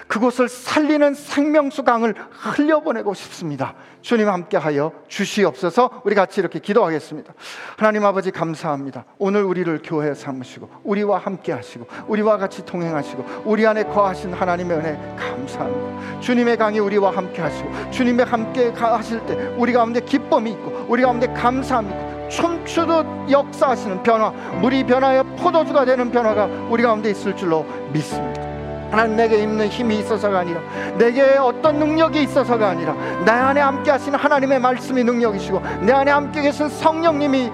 [0.08, 3.74] 그곳을 살리는 생명수 강을 흘려보내고 싶습니다.
[4.02, 6.02] 주님 함께하여 주시옵소서.
[6.04, 7.34] 우리 같이 이렇게 기도하겠습니다.
[7.76, 9.04] 하나님 아버지 감사합니다.
[9.18, 16.20] 오늘 우리를 교회 삼으시고 우리와 함께하시고 우리와 같이 동행하시고 우리 안에 거하신 하나님의 은혜 감사합니다.
[16.20, 21.88] 주님의 강이 우리와 함께하시고 주님의 함께 하실 때 우리 가운데 기쁨이 있고 우리 가운데 감사함이
[21.88, 28.46] 있고 춤추듯 역사하시는 변화, 물이 변하여 포도주가 되는 변화가 우리 가운데 있을 줄로 믿습니다.
[28.90, 30.60] 하나님 내게 있는 힘이 있어서가 아니라
[30.96, 36.42] 내게 어떤 능력이 있어서가 아니라 내 안에 함께 하신 하나님의 말씀이 능력이시고 내 안에 함께
[36.42, 37.50] 계신 성령님이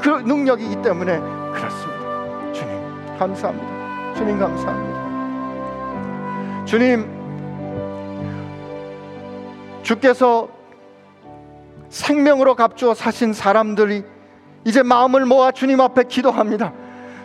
[0.00, 2.52] 그 능력이기 때문에 그렇습니다.
[2.52, 4.14] 주님 감사합니다.
[4.14, 5.04] 주님 감사합니다.
[6.64, 7.24] 주님
[9.82, 10.48] 주께서
[11.94, 14.02] 생명으로 값주어 사신 사람들이
[14.64, 16.72] 이제 마음을 모아 주님 앞에 기도합니다.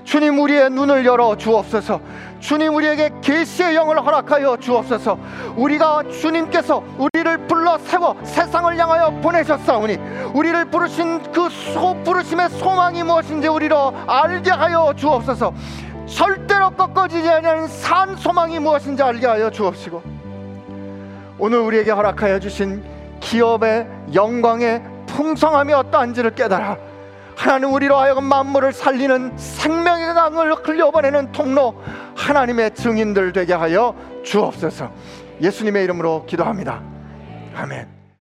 [0.04, 2.00] 주님 우리의 눈을 열어 주옵소서.
[2.40, 5.18] 주님 우리에게 계시의 영을 허락하여 주옵소서.
[5.56, 9.98] 우리가 주님께서 우리를 불러 세워 세상을 향하여 보내셨사오니
[10.36, 15.52] 우리를 부르신 그 소, 부르심의 소망이 무엇인지 우리로 알게 하여 주옵소서.
[16.06, 20.04] 절대로 꺾어지지 않는 산 소망이 무엇인지 알게 하여 주옵시고
[21.40, 26.78] 오늘 우리에게 허락하여 주신 기업의 영광의 풍성함이 어떠한지를 깨달아
[27.36, 31.82] 하나님 우리로 하여금 만물을 살리는 생명의 강을 흘려보내는 통로
[32.16, 33.96] 하나님의 증인들 되게 하여
[34.26, 34.92] 주옵소서.
[35.42, 36.82] 예수님의 이름으로 기도합니다.
[37.56, 37.99] 아멘